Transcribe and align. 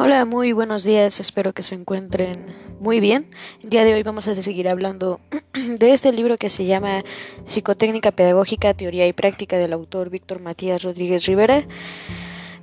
Hola, 0.00 0.24
muy 0.24 0.52
buenos 0.52 0.84
días, 0.84 1.18
espero 1.18 1.52
que 1.52 1.64
se 1.64 1.74
encuentren 1.74 2.46
muy 2.78 3.00
bien. 3.00 3.28
El 3.64 3.70
día 3.70 3.82
de 3.82 3.94
hoy 3.94 4.04
vamos 4.04 4.28
a 4.28 4.34
seguir 4.36 4.68
hablando 4.68 5.18
de 5.52 5.92
este 5.92 6.12
libro 6.12 6.38
que 6.38 6.50
se 6.50 6.66
llama 6.66 7.02
Psicotécnica 7.42 8.12
Pedagógica, 8.12 8.74
Teoría 8.74 9.08
y 9.08 9.12
Práctica 9.12 9.58
del 9.58 9.72
autor 9.72 10.08
Víctor 10.08 10.40
Matías 10.40 10.84
Rodríguez 10.84 11.26
Rivera. 11.26 11.64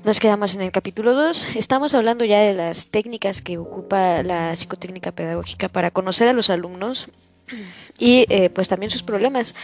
Nos 0.06 0.22
quedamos 0.22 0.56
en 0.56 0.62
el 0.62 0.72
capítulo 0.72 1.14
2. 1.14 1.58
Estamos 1.58 1.94
hablando 1.94 2.24
ya 2.24 2.40
de 2.40 2.54
las 2.54 2.88
técnicas 2.88 3.42
que 3.42 3.58
ocupa 3.58 4.24
la 4.24 4.56
psicotécnica 4.56 5.12
pedagógica 5.12 5.68
para 5.68 5.92
conocer 5.92 6.30
a 6.30 6.34
los 6.34 6.50
alumnos 6.50 7.10
y 8.00 8.26
eh, 8.30 8.50
pues 8.50 8.70
también 8.70 8.92
sus 8.92 9.04
problemas. 9.04 9.56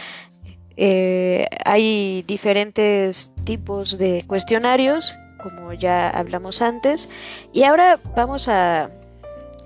Eh, 0.76 1.46
hay 1.64 2.22
diferentes 2.26 3.32
tipos 3.46 3.96
de 3.96 4.24
cuestionarios 4.26 5.14
como 5.42 5.72
ya 5.72 6.08
hablamos 6.08 6.62
antes. 6.62 7.08
Y 7.52 7.64
ahora 7.64 8.00
vamos 8.16 8.48
a 8.48 8.90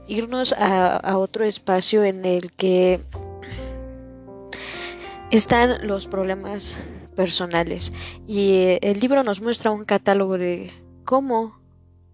irnos 0.07 0.53
a, 0.53 1.17
otro 1.19 1.45
espacio 1.45 2.05
en 2.05 2.25
el 2.25 2.53
que 2.53 3.01
están 5.31 5.87
los 5.87 6.07
problemas 6.07 6.77
personales. 7.15 7.93
Y 8.27 8.53
eh, 8.53 8.79
el 8.83 9.01
libro 9.01 9.23
nos 9.23 9.41
muestra 9.41 9.71
un 9.71 9.85
catálogo 9.85 10.39
de 10.39 10.73
cómo 11.05 11.59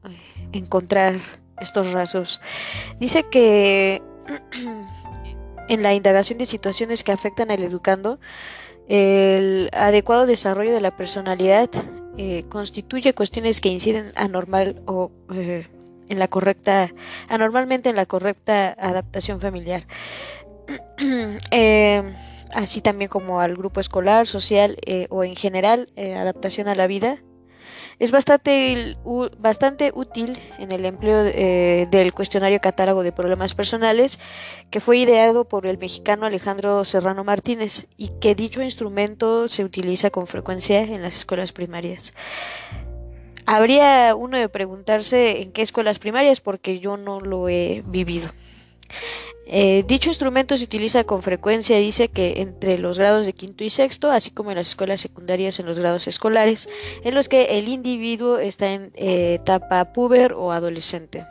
eh, 0.05 0.17
encontrar 0.53 1.17
estos 1.61 1.93
rasgos. 1.93 2.41
Dice 2.99 3.25
que 3.25 4.03
en 5.69 5.83
la 5.83 5.95
indagación 5.95 6.39
de 6.39 6.47
situaciones 6.47 7.05
que 7.05 7.13
afectan 7.13 7.51
al 7.51 7.63
educando, 7.63 8.19
el 8.89 9.71
adecuado 9.73 10.27
desarrollo 10.27 10.73
de 10.73 10.81
la 10.81 10.97
personalidad 10.97 11.71
eh, 12.19 12.45
constituye 12.49 13.15
cuestiones 13.15 13.61
que 13.61 13.69
inciden 13.69 14.13
anormal 14.17 14.83
o 14.87 15.11
eh, 15.35 15.69
en 16.09 16.19
la 16.19 16.29
correcta, 16.29 16.93
anormalmente 17.29 17.89
en 17.89 17.97
la 17.97 18.07
correcta 18.07 18.77
adaptación 18.79 19.41
familiar. 19.41 19.87
Eh, 21.51 22.03
así 22.55 22.81
también 22.81 23.09
como 23.09 23.41
al 23.41 23.57
grupo 23.57 23.81
escolar, 23.81 24.27
social 24.27 24.77
o 25.09 25.25
en 25.25 25.37
general 25.37 25.89
adaptación 25.97 26.69
a 26.69 26.75
la 26.75 26.87
vida 26.87 27.23
es 28.03 28.11
bastante, 28.11 28.97
bastante 29.39 29.93
útil 29.95 30.37
en 30.59 30.73
el 30.73 30.85
empleo 30.87 31.25
eh, 31.25 31.87
del 31.89 32.13
cuestionario 32.13 32.59
catálogo 32.61 33.05
de 33.05 33.13
problemas 33.13 33.55
personales 33.55 34.19
que 34.71 34.81
fue 34.81 34.99
ideado 34.99 35.45
por 35.45 35.69
el 35.69 35.79
mexicano 35.79 36.27
Alejandro 36.27 36.85
Serrano 36.85 37.23
Martínez 37.23 37.87
y 37.97 38.09
que 38.21 38.35
dicho 38.35 38.61
instrumento 38.61 39.47
se 39.47 39.63
utiliza 39.63 40.11
con 40.11 40.27
frecuencia 40.27 40.81
en 40.81 41.01
las 41.01 41.15
escuelas 41.15 41.53
primarias. 41.53 42.13
Habría 43.47 44.17
uno 44.17 44.37
de 44.37 44.49
preguntarse 44.49 45.41
en 45.41 45.53
qué 45.53 45.63
escuelas 45.63 46.01
primarias 46.01 46.41
porque 46.41 46.81
yo 46.81 46.97
no 46.97 47.21
lo 47.21 47.49
he 47.49 47.85
vivido. 47.87 48.31
Eh, 49.47 49.85
dicho 49.87 50.09
instrumento 50.09 50.57
se 50.57 50.65
utiliza 50.65 51.05
con 51.05 51.23
frecuencia, 51.23 51.77
dice 51.77 52.09
que 52.09 52.41
entre 52.41 52.79
los 52.79 52.99
grados 52.99 53.27
de 53.27 53.33
quinto 53.33 53.65
y 53.65 53.71
sexto, 53.71 54.11
así 54.11 54.31
como 54.31 54.51
en 54.51 54.57
las 54.57 54.69
escuelas 54.69 55.01
secundarias 55.01 55.59
en 55.59 55.67
los 55.67 55.79
grados 55.79 56.07
escolares, 56.07 56.69
en 57.05 57.15
los 57.15 57.29
que 57.29 57.59
el 57.59 57.69
individuo 57.69 58.39
está 58.39 58.73
en 58.73 58.93
eh, 58.95 59.35
etapa 59.35 59.93
puber 59.93 60.33
o 60.35 60.53
adolescente. 60.53 61.25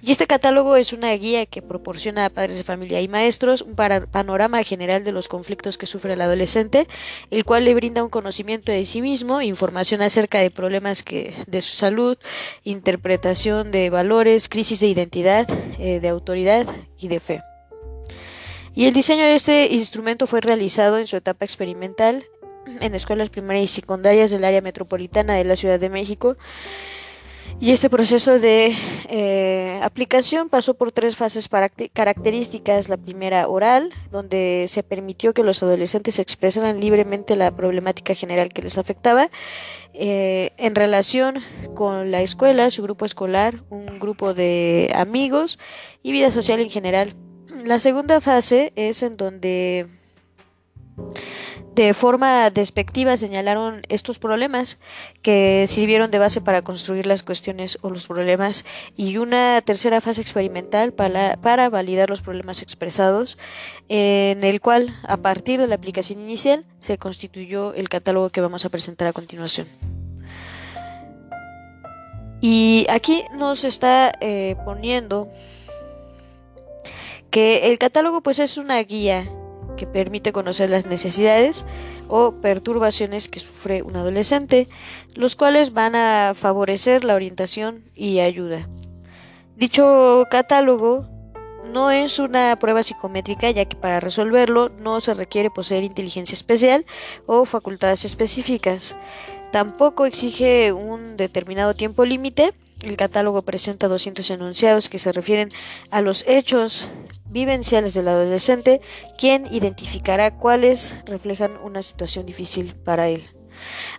Y 0.00 0.12
este 0.12 0.28
catálogo 0.28 0.76
es 0.76 0.92
una 0.92 1.12
guía 1.14 1.44
que 1.46 1.60
proporciona 1.60 2.24
a 2.24 2.30
padres 2.30 2.56
de 2.56 2.62
familia 2.62 3.00
y 3.00 3.08
maestros 3.08 3.62
un 3.62 3.74
panorama 3.74 4.62
general 4.62 5.02
de 5.02 5.10
los 5.10 5.26
conflictos 5.26 5.76
que 5.76 5.86
sufre 5.86 6.12
el 6.12 6.20
adolescente, 6.20 6.86
el 7.30 7.44
cual 7.44 7.64
le 7.64 7.74
brinda 7.74 8.04
un 8.04 8.10
conocimiento 8.10 8.70
de 8.70 8.84
sí 8.84 9.02
mismo, 9.02 9.42
información 9.42 10.00
acerca 10.00 10.38
de 10.38 10.52
problemas 10.52 11.02
que, 11.02 11.34
de 11.48 11.60
su 11.60 11.76
salud, 11.76 12.16
interpretación 12.62 13.72
de 13.72 13.90
valores, 13.90 14.48
crisis 14.48 14.78
de 14.78 14.86
identidad, 14.86 15.48
eh, 15.80 15.98
de 15.98 16.08
autoridad 16.08 16.66
y 16.96 17.08
de 17.08 17.18
fe. 17.18 17.42
Y 18.74 18.84
el 18.84 18.94
diseño 18.94 19.24
de 19.24 19.34
este 19.34 19.74
instrumento 19.74 20.28
fue 20.28 20.40
realizado 20.40 20.98
en 20.98 21.08
su 21.08 21.16
etapa 21.16 21.44
experimental 21.44 22.24
en 22.80 22.94
escuelas 22.94 23.30
primarias 23.30 23.64
y 23.64 23.74
secundarias 23.80 24.30
del 24.30 24.44
área 24.44 24.60
metropolitana 24.60 25.34
de 25.34 25.44
la 25.44 25.56
Ciudad 25.56 25.80
de 25.80 25.88
México 25.88 26.36
y 27.60 27.72
este 27.72 27.90
proceso 27.90 28.38
de 28.38 28.76
eh, 29.08 29.80
aplicación 29.82 30.48
pasó 30.48 30.74
por 30.74 30.92
tres 30.92 31.16
fases 31.16 31.48
características. 31.92 32.88
La 32.88 32.96
primera 32.96 33.48
oral, 33.48 33.92
donde 34.12 34.66
se 34.68 34.84
permitió 34.84 35.34
que 35.34 35.42
los 35.42 35.62
adolescentes 35.62 36.20
expresaran 36.20 36.80
libremente 36.80 37.34
la 37.34 37.50
problemática 37.50 38.14
general 38.14 38.50
que 38.50 38.62
les 38.62 38.78
afectaba 38.78 39.28
eh, 39.92 40.52
en 40.56 40.76
relación 40.76 41.40
con 41.74 42.12
la 42.12 42.22
escuela, 42.22 42.70
su 42.70 42.84
grupo 42.84 43.04
escolar, 43.04 43.64
un 43.70 43.98
grupo 43.98 44.34
de 44.34 44.92
amigos 44.94 45.58
y 46.02 46.12
vida 46.12 46.30
social 46.30 46.60
en 46.60 46.70
general. 46.70 47.14
La 47.64 47.80
segunda 47.80 48.20
fase 48.20 48.72
es 48.76 49.02
en 49.02 49.12
donde 49.14 49.88
de 51.78 51.94
forma 51.94 52.50
despectiva 52.50 53.16
señalaron 53.16 53.82
estos 53.88 54.18
problemas 54.18 54.80
que 55.22 55.64
sirvieron 55.68 56.10
de 56.10 56.18
base 56.18 56.40
para 56.40 56.62
construir 56.62 57.06
las 57.06 57.22
cuestiones 57.22 57.78
o 57.82 57.90
los 57.90 58.08
problemas 58.08 58.64
y 58.96 59.18
una 59.18 59.62
tercera 59.62 60.00
fase 60.00 60.20
experimental 60.20 60.92
para, 60.92 61.36
para 61.36 61.68
validar 61.68 62.10
los 62.10 62.20
problemas 62.20 62.62
expresados 62.62 63.38
en 63.88 64.42
el 64.42 64.60
cual 64.60 64.92
a 65.04 65.18
partir 65.18 65.60
de 65.60 65.68
la 65.68 65.76
aplicación 65.76 66.20
inicial 66.20 66.64
se 66.80 66.98
constituyó 66.98 67.72
el 67.74 67.88
catálogo 67.88 68.30
que 68.30 68.40
vamos 68.40 68.64
a 68.64 68.70
presentar 68.70 69.06
a 69.06 69.12
continuación. 69.12 69.68
Y 72.40 72.86
aquí 72.90 73.22
nos 73.36 73.62
está 73.62 74.10
eh, 74.20 74.56
poniendo 74.64 75.28
que 77.30 77.70
el 77.70 77.78
catálogo 77.78 78.20
pues 78.20 78.40
es 78.40 78.56
una 78.56 78.82
guía 78.82 79.30
que 79.78 79.86
permite 79.86 80.32
conocer 80.32 80.68
las 80.68 80.84
necesidades 80.84 81.64
o 82.08 82.32
perturbaciones 82.42 83.28
que 83.28 83.40
sufre 83.40 83.82
un 83.82 83.96
adolescente, 83.96 84.68
los 85.14 85.36
cuales 85.36 85.72
van 85.72 85.94
a 85.94 86.34
favorecer 86.34 87.04
la 87.04 87.14
orientación 87.14 87.84
y 87.94 88.18
ayuda. 88.18 88.68
Dicho 89.56 90.26
catálogo 90.30 91.08
no 91.72 91.90
es 91.90 92.18
una 92.18 92.56
prueba 92.58 92.82
psicométrica, 92.82 93.50
ya 93.50 93.64
que 93.64 93.76
para 93.76 94.00
resolverlo 94.00 94.68
no 94.68 95.00
se 95.00 95.14
requiere 95.14 95.50
poseer 95.50 95.84
inteligencia 95.84 96.34
especial 96.34 96.86
o 97.26 97.44
facultades 97.44 98.04
específicas. 98.04 98.96
Tampoco 99.52 100.06
exige 100.06 100.72
un 100.72 101.16
determinado 101.16 101.74
tiempo 101.74 102.04
límite. 102.04 102.52
El 102.84 102.96
catálogo 102.96 103.42
presenta 103.42 103.88
200 103.88 104.30
enunciados 104.30 104.88
que 104.88 104.98
se 104.98 105.12
refieren 105.12 105.50
a 105.90 106.00
los 106.00 106.24
hechos 106.28 106.88
vivenciales 107.28 107.94
del 107.94 108.08
adolescente, 108.08 108.80
quien 109.16 109.46
identificará 109.52 110.34
cuáles 110.36 110.94
reflejan 111.04 111.56
una 111.62 111.82
situación 111.82 112.26
difícil 112.26 112.74
para 112.74 113.08
él. 113.08 113.24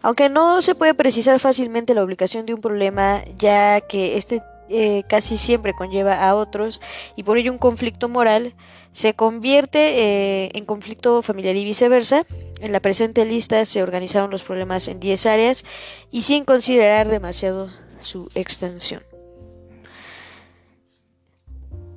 Aunque 0.01 0.29
no 0.29 0.61
se 0.61 0.75
puede 0.75 0.93
precisar 0.93 1.39
fácilmente 1.39 1.93
la 1.93 2.03
ubicación 2.03 2.45
de 2.45 2.53
un 2.53 2.61
problema, 2.61 3.23
ya 3.37 3.81
que 3.81 4.17
este 4.17 4.41
eh, 4.71 5.03
casi 5.07 5.37
siempre 5.37 5.73
conlleva 5.73 6.27
a 6.27 6.35
otros 6.35 6.79
y 7.15 7.23
por 7.23 7.39
ello 7.39 7.51
un 7.51 7.57
conflicto 7.57 8.07
moral 8.07 8.53
se 8.91 9.15
convierte 9.15 9.79
eh, 9.79 10.51
en 10.53 10.65
conflicto 10.65 11.23
familiar 11.23 11.55
y 11.55 11.65
viceversa. 11.65 12.25
En 12.61 12.71
la 12.71 12.79
presente 12.79 13.25
lista 13.25 13.65
se 13.65 13.81
organizaron 13.81 14.29
los 14.29 14.43
problemas 14.43 14.87
en 14.87 14.99
10 14.99 15.25
áreas 15.25 15.65
y 16.11 16.21
sin 16.21 16.45
considerar 16.45 17.07
demasiado 17.07 17.69
su 18.01 18.29
extensión. 18.35 19.08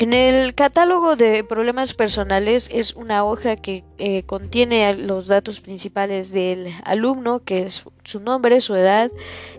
En 0.02 0.14
el 0.14 0.56
catálogo 0.56 1.14
de 1.14 1.44
problemas 1.44 1.94
personales 1.94 2.68
es 2.72 2.96
una 2.96 3.24
hoja 3.24 3.54
que 3.54 3.84
eh, 3.98 4.24
contiene 4.24 4.92
los 4.94 5.28
datos 5.28 5.60
principales 5.60 6.32
del 6.32 6.74
alumno, 6.82 7.44
que 7.44 7.62
es 7.62 7.84
su 8.02 8.18
nombre, 8.18 8.60
su 8.60 8.74
edad, 8.74 9.12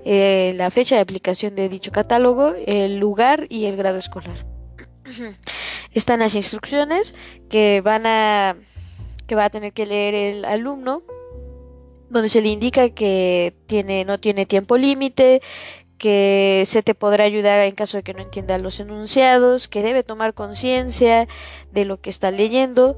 eh, 0.04 0.54
la 0.58 0.70
fecha 0.70 0.96
de 0.96 1.02
aplicación 1.02 1.56
de 1.56 1.70
dicho 1.70 1.94
catálogo, 1.94 2.56
el 2.68 2.98
lugar 3.00 3.48
y 3.48 3.68
el 3.68 3.78
grado 3.78 3.98
escolar. 3.98 4.46
Están 5.94 6.20
las 6.20 6.36
instrucciones 6.36 7.16
que 7.50 7.80
van 7.80 8.06
a 8.06 8.58
que 9.26 9.36
va 9.36 9.46
a 9.46 9.50
tener 9.50 9.72
que 9.72 9.86
leer 9.86 10.14
el 10.14 10.44
alumno 10.44 11.04
donde 12.10 12.28
se 12.30 12.42
le 12.42 12.50
indica 12.50 12.90
que 12.90 13.56
tiene 13.66 14.04
no 14.06 14.20
tiene 14.20 14.46
tiempo 14.46 14.78
límite, 14.78 15.42
que 16.04 16.64
se 16.66 16.84
te 16.84 16.96
podrá 16.96 17.24
ayudar 17.24 17.62
en 17.62 17.76
caso 17.76 17.96
de 17.96 18.04
que 18.04 18.14
no 18.14 18.22
entienda 18.22 18.58
los 18.58 18.82
enunciados, 18.82 19.70
que 19.70 19.82
debe 19.82 20.04
tomar 20.04 20.34
conciencia 20.34 21.30
de 21.72 21.86
lo 21.86 22.02
que 22.02 22.10
está 22.10 22.30
leyendo, 22.30 22.98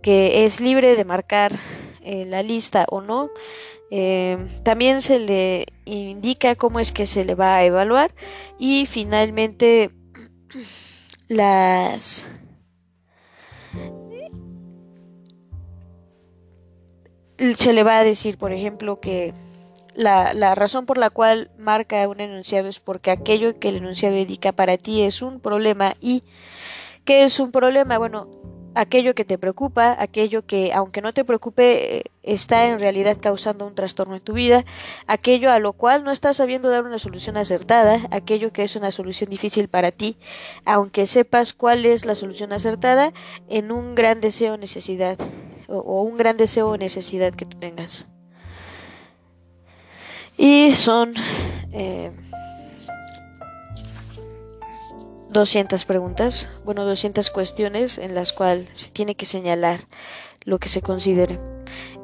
que 0.00 0.42
es 0.44 0.62
libre 0.62 0.96
de 0.96 1.04
marcar 1.04 1.52
eh, 2.00 2.24
la 2.24 2.42
lista 2.42 2.86
o 2.88 3.02
no. 3.02 3.28
Eh, 3.90 4.38
también 4.62 5.02
se 5.02 5.18
le 5.18 5.66
indica 5.84 6.54
cómo 6.54 6.80
es 6.80 6.92
que 6.92 7.04
se 7.04 7.26
le 7.26 7.34
va 7.34 7.56
a 7.56 7.64
evaluar 7.64 8.14
y 8.58 8.86
finalmente 8.86 9.90
las 11.28 12.26
se 17.58 17.72
le 17.74 17.82
va 17.82 17.98
a 17.98 18.04
decir, 18.04 18.38
por 18.38 18.52
ejemplo, 18.52 18.98
que 18.98 19.34
la, 19.96 20.34
la, 20.34 20.54
razón 20.54 20.86
por 20.86 20.98
la 20.98 21.10
cual 21.10 21.50
marca 21.58 22.08
un 22.08 22.20
enunciado 22.20 22.68
es 22.68 22.78
porque 22.78 23.10
aquello 23.10 23.58
que 23.58 23.68
el 23.68 23.76
enunciado 23.76 24.16
indica 24.16 24.52
para 24.52 24.78
ti 24.78 25.02
es 25.02 25.22
un 25.22 25.40
problema 25.40 25.94
y 26.00 26.22
¿qué 27.04 27.24
es 27.24 27.40
un 27.40 27.50
problema? 27.50 27.98
Bueno, 27.98 28.28
aquello 28.76 29.14
que 29.14 29.24
te 29.24 29.38
preocupa, 29.38 29.96
aquello 29.98 30.46
que, 30.46 30.72
aunque 30.74 31.00
no 31.00 31.12
te 31.14 31.24
preocupe, 31.24 31.98
eh, 31.98 32.04
está 32.22 32.66
en 32.66 32.78
realidad 32.78 33.16
causando 33.20 33.66
un 33.66 33.74
trastorno 33.74 34.14
en 34.16 34.20
tu 34.20 34.34
vida, 34.34 34.64
aquello 35.06 35.50
a 35.50 35.58
lo 35.58 35.72
cual 35.72 36.04
no 36.04 36.10
estás 36.10 36.36
sabiendo 36.36 36.68
dar 36.68 36.84
una 36.84 36.98
solución 36.98 37.36
acertada, 37.38 38.00
aquello 38.10 38.52
que 38.52 38.64
es 38.64 38.76
una 38.76 38.92
solución 38.92 39.30
difícil 39.30 39.68
para 39.68 39.92
ti, 39.92 40.18
aunque 40.64 41.06
sepas 41.06 41.54
cuál 41.54 41.86
es 41.86 42.04
la 42.04 42.14
solución 42.14 42.52
acertada, 42.52 43.12
en 43.48 43.72
un 43.72 43.94
gran 43.94 44.20
deseo 44.20 44.54
o 44.54 44.58
necesidad, 44.58 45.18
o, 45.68 46.02
un 46.02 46.16
gran 46.16 46.36
deseo 46.36 46.68
o 46.68 46.76
necesidad 46.76 47.32
que 47.32 47.46
tú 47.46 47.58
tengas. 47.58 48.06
Y 50.36 50.72
son... 50.72 51.14
Eh, 51.72 52.10
200 55.36 55.84
preguntas, 55.84 56.48
bueno, 56.64 56.86
200 56.86 57.28
cuestiones 57.28 57.98
en 57.98 58.14
las 58.14 58.32
cuales 58.32 58.68
se 58.72 58.90
tiene 58.90 59.16
que 59.16 59.26
señalar 59.26 59.86
lo 60.44 60.58
que 60.58 60.70
se 60.70 60.80
considere. 60.80 61.38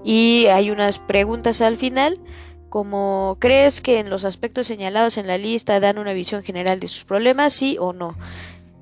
Y 0.04 0.46
hay 0.46 0.70
unas 0.70 0.98
preguntas 0.98 1.62
al 1.62 1.78
final, 1.78 2.20
como 2.68 3.38
¿crees 3.38 3.80
que 3.80 4.00
en 4.00 4.10
los 4.10 4.26
aspectos 4.26 4.66
señalados 4.66 5.16
en 5.16 5.26
la 5.26 5.38
lista 5.38 5.80
dan 5.80 5.98
una 5.98 6.12
visión 6.12 6.42
general 6.42 6.78
de 6.78 6.88
sus 6.88 7.04
problemas, 7.04 7.54
sí 7.54 7.78
o 7.80 7.94
no? 7.94 8.18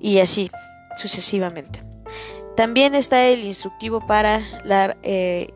Y 0.00 0.18
así, 0.18 0.50
sucesivamente. 0.96 1.82
También 2.56 2.96
está 2.96 3.24
el 3.26 3.44
instructivo 3.44 4.04
para 4.06 4.40
la... 4.64 4.96
Eh, 5.04 5.54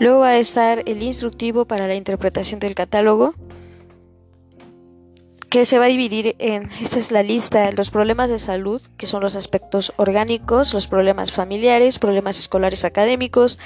Luego 0.00 0.20
va 0.20 0.28
a 0.28 0.38
estar 0.38 0.82
el 0.86 1.02
instructivo 1.02 1.64
para 1.64 1.88
la 1.88 1.94
interpretación 1.94 2.60
del 2.60 2.74
catálogo, 2.74 3.34
que 5.48 5.64
se 5.64 5.78
va 5.78 5.86
a 5.86 5.88
dividir 5.88 6.36
en, 6.38 6.70
esta 6.80 6.98
es 6.98 7.10
la 7.10 7.22
lista, 7.22 7.70
los 7.72 7.90
problemas 7.90 8.28
de 8.28 8.38
salud, 8.38 8.82
que 8.98 9.06
son 9.06 9.22
los 9.22 9.34
aspectos 9.34 9.94
orgánicos, 9.96 10.74
los 10.74 10.86
problemas 10.86 11.32
familiares, 11.32 11.98
problemas 11.98 12.38
escolares 12.38 12.84
académicos, 12.84 13.58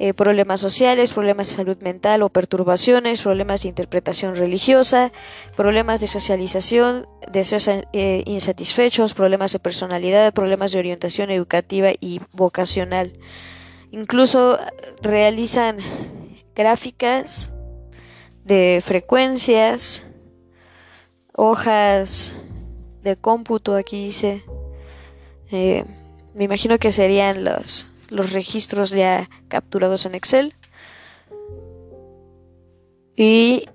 eh, 0.00 0.12
problemas 0.12 0.60
sociales, 0.60 1.12
problemas 1.12 1.48
de 1.48 1.54
salud 1.54 1.76
mental 1.82 2.22
o 2.22 2.30
perturbaciones, 2.30 3.22
problemas 3.22 3.62
de 3.62 3.68
interpretación 3.68 4.34
religiosa, 4.34 5.12
problemas 5.56 6.00
de 6.00 6.08
socialización, 6.08 7.06
deseos 7.30 7.68
eh, 7.68 8.22
insatisfechos, 8.26 9.14
problemas 9.14 9.52
de 9.52 9.60
personalidad, 9.60 10.34
problemas 10.34 10.72
de 10.72 10.78
orientación 10.80 11.30
educativa 11.30 11.90
y 12.00 12.20
vocacional. 12.32 13.12
Incluso 13.90 14.58
realizan 15.02 15.78
gráficas 16.54 17.52
de 18.44 18.82
frecuencias, 18.84 20.06
hojas 21.34 22.36
de 23.02 23.16
cómputo, 23.16 23.74
aquí 23.74 24.04
dice. 24.04 24.44
Eh, 25.50 25.84
me 26.34 26.44
imagino 26.44 26.78
que 26.78 26.92
serían 26.92 27.44
los, 27.44 27.90
los 28.08 28.32
registros 28.32 28.90
ya 28.90 29.28
capturados 29.48 30.06
en 30.06 30.14
Excel. 30.14 30.54
Y 33.16 33.66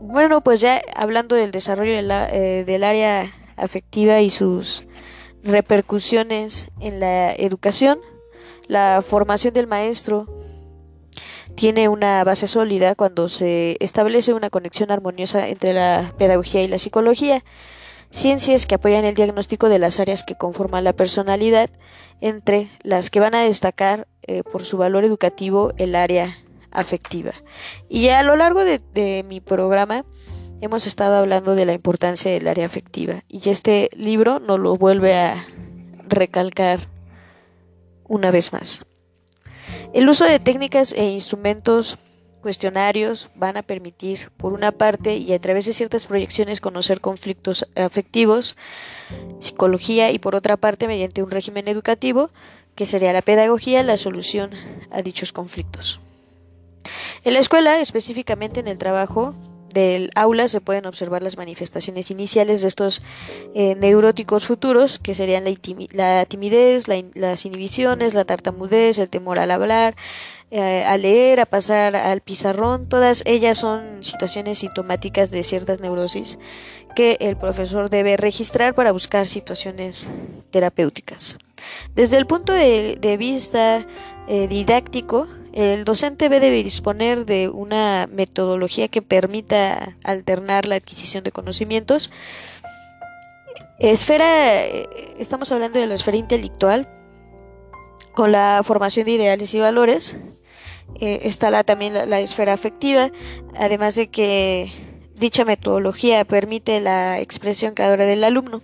bueno, 0.00 0.42
pues 0.42 0.60
ya 0.60 0.82
hablando 0.94 1.36
del 1.36 1.50
desarrollo 1.50 1.94
eh, 1.94 2.64
del 2.66 2.84
área 2.84 3.32
afectiva 3.56 4.20
y 4.20 4.30
sus 4.30 4.84
repercusiones 5.42 6.68
en 6.80 7.00
la 7.00 7.32
educación, 7.32 7.98
la 8.68 9.02
formación 9.06 9.54
del 9.54 9.66
maestro 9.66 10.26
tiene 11.54 11.88
una 11.88 12.24
base 12.24 12.46
sólida 12.46 12.94
cuando 12.94 13.28
se 13.28 13.76
establece 13.80 14.34
una 14.34 14.50
conexión 14.50 14.90
armoniosa 14.90 15.48
entre 15.48 15.72
la 15.72 16.14
pedagogía 16.18 16.62
y 16.62 16.68
la 16.68 16.78
psicología, 16.78 17.44
ciencias 18.10 18.66
que 18.66 18.74
apoyan 18.74 19.04
el 19.04 19.14
diagnóstico 19.14 19.68
de 19.68 19.78
las 19.78 20.00
áreas 20.00 20.24
que 20.24 20.36
conforman 20.36 20.84
la 20.84 20.92
personalidad, 20.92 21.70
entre 22.20 22.70
las 22.82 23.10
que 23.10 23.20
van 23.20 23.34
a 23.34 23.42
destacar 23.42 24.06
eh, 24.22 24.42
por 24.42 24.64
su 24.64 24.78
valor 24.78 25.04
educativo 25.04 25.72
el 25.76 25.94
área 25.94 26.38
afectiva. 26.70 27.32
Y 27.88 28.08
a 28.08 28.22
lo 28.22 28.36
largo 28.36 28.64
de, 28.64 28.80
de 28.94 29.24
mi 29.28 29.40
programa 29.40 30.04
hemos 30.60 30.86
estado 30.86 31.16
hablando 31.16 31.54
de 31.54 31.66
la 31.66 31.72
importancia 31.72 32.30
del 32.30 32.46
área 32.46 32.64
afectiva 32.64 33.24
y 33.28 33.50
este 33.50 33.90
libro 33.96 34.38
nos 34.38 34.60
lo 34.60 34.76
vuelve 34.76 35.14
a 35.14 35.44
recalcar 36.08 36.88
una 38.12 38.30
vez 38.30 38.52
más. 38.52 38.84
El 39.94 40.06
uso 40.06 40.26
de 40.26 40.38
técnicas 40.38 40.92
e 40.92 41.04
instrumentos 41.04 41.96
cuestionarios 42.42 43.30
van 43.34 43.56
a 43.56 43.62
permitir, 43.62 44.28
por 44.36 44.52
una 44.52 44.70
parte, 44.70 45.16
y 45.16 45.32
a 45.32 45.40
través 45.40 45.64
de 45.64 45.72
ciertas 45.72 46.04
proyecciones, 46.04 46.60
conocer 46.60 47.00
conflictos 47.00 47.66
afectivos, 47.74 48.58
psicología, 49.38 50.10
y 50.10 50.18
por 50.18 50.34
otra 50.34 50.58
parte, 50.58 50.88
mediante 50.88 51.22
un 51.22 51.30
régimen 51.30 51.68
educativo, 51.68 52.28
que 52.74 52.84
sería 52.84 53.14
la 53.14 53.22
pedagogía, 53.22 53.82
la 53.82 53.96
solución 53.96 54.50
a 54.90 55.00
dichos 55.00 55.32
conflictos. 55.32 55.98
En 57.24 57.32
la 57.32 57.40
escuela, 57.40 57.80
específicamente 57.80 58.60
en 58.60 58.68
el 58.68 58.76
trabajo, 58.76 59.34
del 59.72 60.10
aula 60.14 60.48
se 60.48 60.60
pueden 60.60 60.86
observar 60.86 61.22
las 61.22 61.36
manifestaciones 61.36 62.10
iniciales 62.10 62.62
de 62.62 62.68
estos 62.68 63.02
eh, 63.54 63.74
neuróticos 63.76 64.46
futuros, 64.46 64.98
que 64.98 65.14
serían 65.14 65.44
la, 65.44 66.24
timidez, 66.26 66.86
las 66.88 67.46
inhibiciones, 67.46 68.14
la 68.14 68.24
tartamudez, 68.24 68.98
el 68.98 69.08
temor 69.08 69.38
al 69.38 69.50
hablar, 69.50 69.94
eh, 70.50 70.84
a 70.84 70.96
leer, 70.98 71.40
a 71.40 71.46
pasar 71.46 71.96
al 71.96 72.20
pizarrón. 72.20 72.86
Todas 72.86 73.22
ellas 73.24 73.58
son 73.58 74.04
situaciones 74.04 74.58
sintomáticas 74.58 75.30
de 75.30 75.42
ciertas 75.42 75.80
neurosis 75.80 76.38
que 76.94 77.16
el 77.20 77.36
profesor 77.36 77.88
debe 77.88 78.16
registrar 78.16 78.74
para 78.74 78.92
buscar 78.92 79.28
situaciones 79.28 80.10
terapéuticas. 80.50 81.38
Desde 81.94 82.16
el 82.16 82.26
punto 82.26 82.52
de, 82.52 83.16
vista 83.18 83.86
eh, 84.28 84.48
didáctico, 84.48 85.26
el 85.52 85.84
docente 85.84 86.28
debe 86.28 86.62
disponer 86.62 87.26
de 87.26 87.48
una 87.48 88.08
metodología 88.10 88.88
que 88.88 89.02
permita 89.02 89.96
alternar 90.02 90.66
la 90.66 90.76
adquisición 90.76 91.24
de 91.24 91.32
conocimientos. 91.32 92.10
Esfera, 93.78 94.64
eh, 94.64 94.88
estamos 95.18 95.52
hablando 95.52 95.78
de 95.78 95.86
la 95.86 95.94
esfera 95.94 96.16
intelectual, 96.16 96.88
con 98.14 98.32
la 98.32 98.62
formación 98.64 99.06
de 99.06 99.12
ideales 99.12 99.52
y 99.54 99.60
valores. 99.60 100.18
Eh, 101.00 101.20
está 101.24 101.50
la, 101.50 101.64
también 101.64 101.94
la, 102.08 102.20
esfera 102.20 102.52
afectiva, 102.52 103.10
además 103.54 103.94
de 103.94 104.08
que 104.08 104.70
dicha 105.16 105.44
metodología 105.44 106.24
permite 106.24 106.80
la 106.80 107.20
expresión 107.20 107.74
cada 107.74 107.92
hora 107.92 108.06
del 108.06 108.24
alumno. 108.24 108.62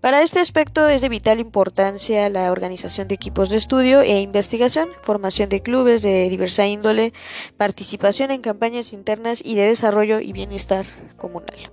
Para 0.00 0.22
este 0.22 0.40
aspecto 0.40 0.88
es 0.88 1.02
de 1.02 1.10
vital 1.10 1.40
importancia 1.40 2.30
la 2.30 2.50
organización 2.50 3.06
de 3.06 3.16
equipos 3.16 3.50
de 3.50 3.58
estudio 3.58 4.00
e 4.00 4.20
investigación, 4.20 4.88
formación 5.02 5.50
de 5.50 5.60
clubes 5.60 6.00
de 6.00 6.30
diversa 6.30 6.66
índole, 6.66 7.12
participación 7.58 8.30
en 8.30 8.40
campañas 8.40 8.94
internas 8.94 9.42
y 9.44 9.56
de 9.56 9.66
desarrollo 9.66 10.20
y 10.20 10.32
bienestar 10.32 10.86
comunal. 11.16 11.70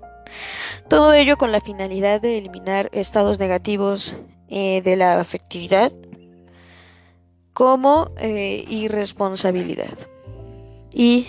Todo 0.90 1.14
ello 1.14 1.38
con 1.38 1.54
la 1.54 1.62
finalidad 1.62 2.20
de 2.20 2.38
eliminar 2.38 2.90
estados 2.92 3.40
negativos 3.40 4.18
eh, 4.50 4.82
de 4.82 4.98
la 4.98 5.22
afectividad 5.22 5.94
como 7.54 8.12
eh, 8.18 8.66
irresponsabilidad 8.68 9.98
y 10.94 11.28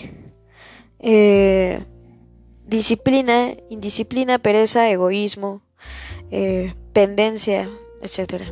eh, 0.99 1.81
disciplina, 2.65 3.53
indisciplina, 3.69 4.37
pereza, 4.37 4.89
egoísmo, 4.89 5.61
dependencia, 6.99 7.69
etc. 8.01 8.51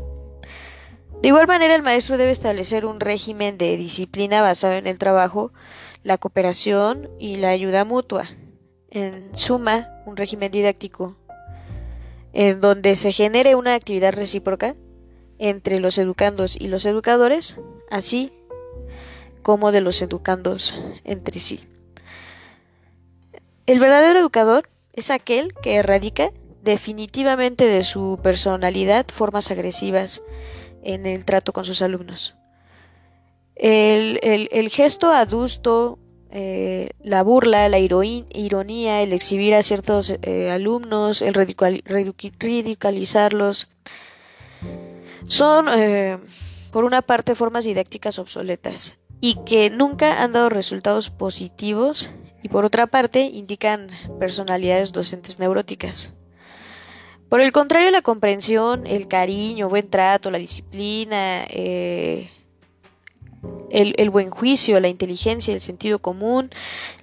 De 1.22 1.28
igual 1.28 1.48
manera, 1.48 1.76
el 1.76 1.82
maestro 1.82 2.18
debe 2.18 2.32
establecer 2.32 2.86
un 2.86 3.02
régimen 3.02 3.58
de 3.58 3.76
disciplina 3.76 4.42
basado 4.42 4.76
en 4.76 4.88
el 4.88 4.98
trabajo, 4.98 5.52
la 6.04 6.18
cooperación 6.18 7.10
y 7.20 7.36
la 7.36 7.50
ayuda 7.50 7.84
mutua. 7.84 8.30
En 8.90 9.36
suma, 9.36 9.90
un 10.06 10.16
régimen 10.16 10.50
didáctico 10.52 11.18
en 12.32 12.62
donde 12.62 12.96
se 12.96 13.12
genere 13.12 13.56
una 13.56 13.74
actividad 13.74 14.14
recíproca 14.14 14.76
entre 15.40 15.80
los 15.80 15.98
educandos 15.98 16.56
y 16.56 16.68
los 16.68 16.86
educadores, 16.86 17.60
así 17.90 18.32
como 19.42 19.74
de 19.74 19.82
los 19.82 20.02
educandos 20.02 20.80
entre 21.04 21.40
sí. 21.40 21.68
El 23.66 23.80
verdadero 23.80 24.20
educador 24.20 24.70
es 24.94 25.12
aquel 25.12 25.54
que 25.62 25.76
erradica 25.76 26.32
definitivamente 26.68 27.66
de 27.66 27.84
su 27.86 28.20
personalidad 28.22 29.06
formas 29.08 29.50
agresivas 29.52 30.22
en 30.84 31.06
el 31.06 31.24
trato 31.24 31.54
con 31.54 31.64
sus 31.64 31.82
alumnos. 31.82 32.36
El, 33.56 34.70
gesto 34.70 35.10
adusto, 35.12 35.98
eh, 36.30 36.90
la 37.00 37.24
burla, 37.24 37.70
la 37.70 37.80
ironía, 37.80 39.02
el 39.02 39.14
exhibir 39.14 39.56
a 39.56 39.64
ciertos 39.64 40.14
eh, 40.22 40.52
alumnos, 40.52 41.22
el 41.22 41.34
ridicularizarlos, 41.34 43.70
son, 45.26 45.70
eh, 45.74 46.18
por 46.72 46.84
una 46.84 47.02
parte, 47.02 47.34
formas 47.34 47.64
didácticas 47.64 48.20
obsoletas 48.20 49.00
y 49.22 49.40
que 49.46 49.70
nunca 49.70 50.22
han 50.22 50.34
dado 50.34 50.50
resultados 50.50 51.12
positivos 51.12 52.10
y 52.44 52.50
por 52.50 52.66
otra 52.66 52.88
parte 52.88 53.22
indican 53.22 53.88
personalidades 54.20 54.92
docentes 54.92 55.40
neuróticas. 55.40 56.17
Por 57.30 57.42
el 57.42 57.52
contrario, 57.52 57.92
la 57.92 58.02
comprensión, 58.02 58.88
el 58.88 59.08
cariño, 59.08 59.68
buen 59.68 59.90
trato, 59.90 60.32
la 60.32 60.38
disciplina, 60.38 61.46
eh, 61.50 62.30
el, 63.70 64.10
buen 64.10 64.30
juicio, 64.30 64.80
la 64.80 64.88
inteligencia, 64.88 65.54
el 65.54 65.62
sentido 65.62 66.00
común, 66.00 66.50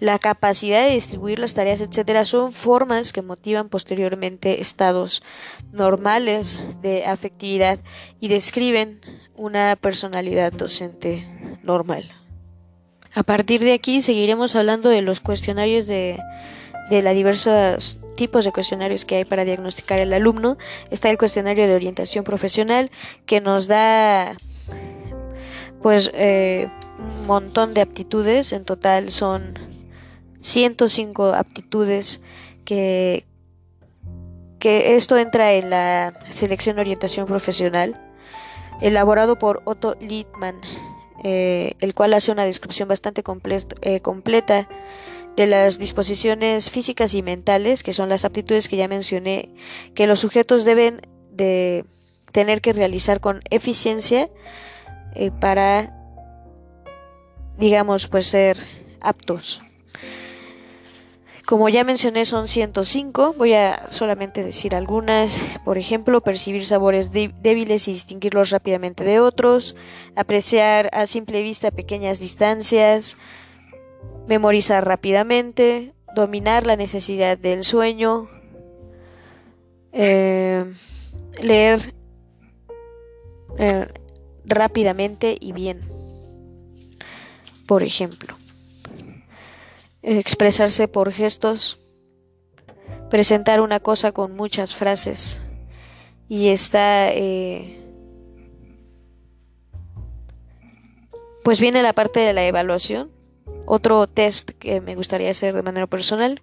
la 0.00 0.18
capacidad 0.18 0.82
de 0.82 0.94
distribuir 0.94 1.38
las 1.38 1.54
tareas, 1.54 1.80
etcétera, 1.80 2.24
son 2.24 2.52
formas 2.52 3.12
que 3.12 3.22
motivan 3.22 3.68
posteriormente 3.68 4.60
estados 4.60 5.22
normales 5.72 6.60
de 6.80 7.04
afectividad 7.04 7.78
y 8.20 8.28
describen 8.28 9.00
una 9.36 9.76
personalidad 9.76 10.52
docente 10.52 11.26
normal. 11.62 12.10
A 13.14 13.22
partir 13.22 13.60
de 13.60 13.74
aquí 13.74 14.02
seguiremos 14.02 14.56
hablando 14.56 14.88
de 14.88 15.02
los 15.02 15.20
cuestionarios 15.20 15.86
de, 15.86 16.18
de 16.90 17.02
los 17.02 17.14
diversos 17.14 17.98
tipos 18.16 18.44
de 18.44 18.52
cuestionarios 18.52 19.04
que 19.04 19.16
hay 19.16 19.24
para 19.24 19.44
diagnosticar 19.44 20.00
el 20.00 20.12
alumno. 20.12 20.56
Está 20.90 21.10
el 21.10 21.18
cuestionario 21.18 21.66
de 21.66 21.74
orientación 21.74 22.24
profesional 22.24 22.90
que 23.26 23.40
nos 23.40 23.66
da 23.66 24.36
pues 25.82 26.10
eh, 26.14 26.68
un 26.98 27.26
montón 27.26 27.74
de 27.74 27.82
aptitudes, 27.82 28.52
en 28.52 28.64
total 28.64 29.10
son 29.10 29.58
105 30.40 31.34
aptitudes 31.34 32.22
que, 32.64 33.26
que 34.58 34.96
esto 34.96 35.18
entra 35.18 35.52
en 35.52 35.68
la 35.68 36.12
selección 36.30 36.76
de 36.76 36.82
orientación 36.82 37.26
profesional, 37.26 38.00
elaborado 38.80 39.38
por 39.38 39.60
Otto 39.64 39.96
Littmann, 40.00 40.56
eh, 41.22 41.74
el 41.80 41.94
cual 41.94 42.14
hace 42.14 42.32
una 42.32 42.44
descripción 42.44 42.88
bastante 42.88 43.22
eh, 43.82 44.00
completa 44.00 44.68
de 45.36 45.46
las 45.46 45.78
disposiciones 45.78 46.70
físicas 46.70 47.14
y 47.14 47.22
mentales, 47.22 47.82
que 47.82 47.92
son 47.92 48.08
las 48.08 48.24
aptitudes 48.24 48.68
que 48.68 48.76
ya 48.76 48.88
mencioné, 48.88 49.50
que 49.94 50.06
los 50.06 50.20
sujetos 50.20 50.64
deben 50.64 51.00
de 51.30 51.84
tener 52.32 52.60
que 52.60 52.72
realizar 52.72 53.20
con 53.20 53.40
eficiencia 53.50 54.28
eh, 55.14 55.30
para, 55.40 55.96
digamos, 57.58 58.06
pues 58.06 58.26
ser 58.26 58.56
aptos. 59.00 59.62
Como 61.46 61.68
ya 61.68 61.84
mencioné, 61.84 62.24
son 62.24 62.48
105. 62.48 63.34
Voy 63.36 63.52
a 63.52 63.86
solamente 63.90 64.42
decir 64.42 64.74
algunas. 64.74 65.44
Por 65.62 65.76
ejemplo, 65.76 66.22
percibir 66.22 66.64
sabores 66.64 67.12
débiles 67.12 67.86
y 67.86 67.92
distinguirlos 67.92 68.48
rápidamente 68.48 69.04
de 69.04 69.20
otros. 69.20 69.76
Apreciar 70.16 70.88
a 70.94 71.04
simple 71.04 71.42
vista 71.42 71.70
pequeñas 71.70 72.18
distancias. 72.18 73.18
Memorizar 74.26 74.86
rápidamente. 74.86 75.92
Dominar 76.14 76.66
la 76.66 76.76
necesidad 76.76 77.36
del 77.36 77.64
sueño. 77.64 78.28
Eh, 79.92 80.64
leer 81.40 81.94
eh, 83.58 83.86
rápidamente 84.44 85.36
y 85.40 85.52
bien. 85.52 85.80
Por 87.66 87.82
ejemplo, 87.82 88.36
expresarse 90.02 90.86
por 90.86 91.12
gestos, 91.12 91.80
presentar 93.08 93.60
una 93.60 93.80
cosa 93.80 94.12
con 94.12 94.34
muchas 94.36 94.74
frases 94.74 95.40
y 96.28 96.48
está... 96.48 97.12
Eh, 97.12 97.80
pues 101.42 101.60
viene 101.60 101.82
la 101.82 101.92
parte 101.92 102.20
de 102.20 102.32
la 102.32 102.46
evaluación, 102.46 103.10
otro 103.66 104.06
test 104.06 104.50
que 104.52 104.80
me 104.80 104.94
gustaría 104.94 105.30
hacer 105.30 105.54
de 105.54 105.62
manera 105.62 105.86
personal. 105.86 106.42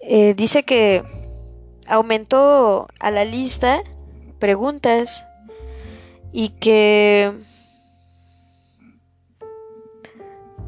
Eh, 0.00 0.34
dice 0.34 0.62
que 0.62 1.02
aumentó 1.86 2.86
a 3.00 3.10
la 3.10 3.24
lista 3.24 3.82
preguntas 4.38 5.26
y 6.32 6.50
que 6.50 7.32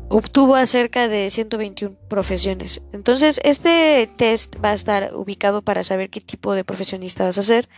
obtuvo 0.09 0.57
acerca 0.57 1.09
de 1.09 1.31
121 1.31 1.97
profesiones. 2.09 2.83
Entonces, 2.93 3.41
este 3.45 4.11
test 4.17 4.57
va 4.63 4.71
a 4.71 4.75
estar 4.75 5.15
ubicado 5.15 5.63
para 5.63 5.85
saber 5.85 6.11
qué 6.11 6.21
tipo 6.21 6.55
de 6.55 6.65
profesionista 6.65 7.25
vas 7.25 7.39
a 7.39 7.43
ser. 7.43 7.69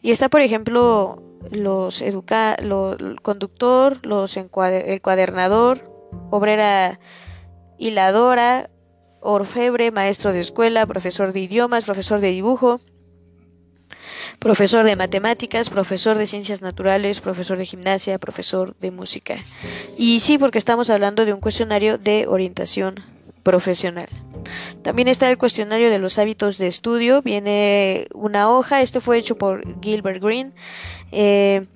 Y 0.00 0.10
está, 0.10 0.28
por 0.28 0.40
ejemplo, 0.40 1.22
los 1.50 2.00
educa 2.00 2.54
el 2.54 3.20
conductor, 3.20 3.98
los 4.06 4.36
el 4.36 4.48
cuadernador, 5.02 5.97
obrera 6.30 7.00
hiladora, 7.78 8.70
orfebre, 9.20 9.90
maestro 9.90 10.32
de 10.32 10.40
escuela, 10.40 10.86
profesor 10.86 11.32
de 11.32 11.40
idiomas, 11.40 11.84
profesor 11.84 12.20
de 12.20 12.28
dibujo, 12.28 12.80
profesor 14.38 14.84
de 14.84 14.96
matemáticas, 14.96 15.70
profesor 15.70 16.16
de 16.16 16.26
ciencias 16.26 16.62
naturales, 16.62 17.20
profesor 17.20 17.58
de 17.58 17.66
gimnasia, 17.66 18.18
profesor 18.18 18.76
de 18.80 18.90
música. 18.90 19.36
Y 19.96 20.20
sí, 20.20 20.38
porque 20.38 20.58
estamos 20.58 20.90
hablando 20.90 21.24
de 21.24 21.32
un 21.32 21.40
cuestionario 21.40 21.98
de 21.98 22.26
orientación 22.26 22.96
profesional. 23.42 24.08
También 24.82 25.08
está 25.08 25.28
el 25.30 25.38
cuestionario 25.38 25.90
de 25.90 25.98
los 25.98 26.18
hábitos 26.18 26.58
de 26.58 26.66
estudio. 26.66 27.22
Viene 27.22 28.08
una 28.14 28.50
hoja, 28.50 28.80
este 28.80 29.00
fue 29.00 29.18
hecho 29.18 29.36
por 29.36 29.62
Gilbert 29.80 30.22
Green. 30.22 30.54
Eh, 31.12 31.66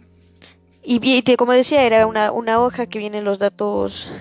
y, 0.83 1.23
como 1.37 1.53
decía, 1.53 1.85
era 1.85 2.07
una, 2.07 2.33
una 2.33 2.61
hoja 2.61 2.87
que 2.87 2.99
vienen 2.99 3.25
los 3.25 3.39
datos 3.39 4.13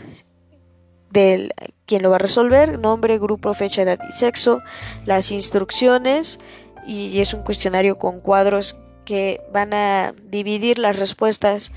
del 1.10 1.54
quien 1.86 2.04
lo 2.04 2.10
va 2.10 2.16
a 2.16 2.20
resolver, 2.20 2.80
nombre, 2.80 3.20
grupo, 3.20 3.54
fecha, 3.54 3.82
edad 3.82 4.00
y 4.08 4.14
sexo, 4.14 4.62
las 5.06 5.32
instrucciones 5.32 6.40
y 6.88 7.20
es 7.20 7.34
un 7.34 7.44
cuestionario 7.44 7.98
con 7.98 8.22
cuadros 8.22 8.78
que 9.04 9.42
van 9.52 9.74
a 9.74 10.14
dividir 10.30 10.80
las 10.80 10.98
respuestas 10.98 11.72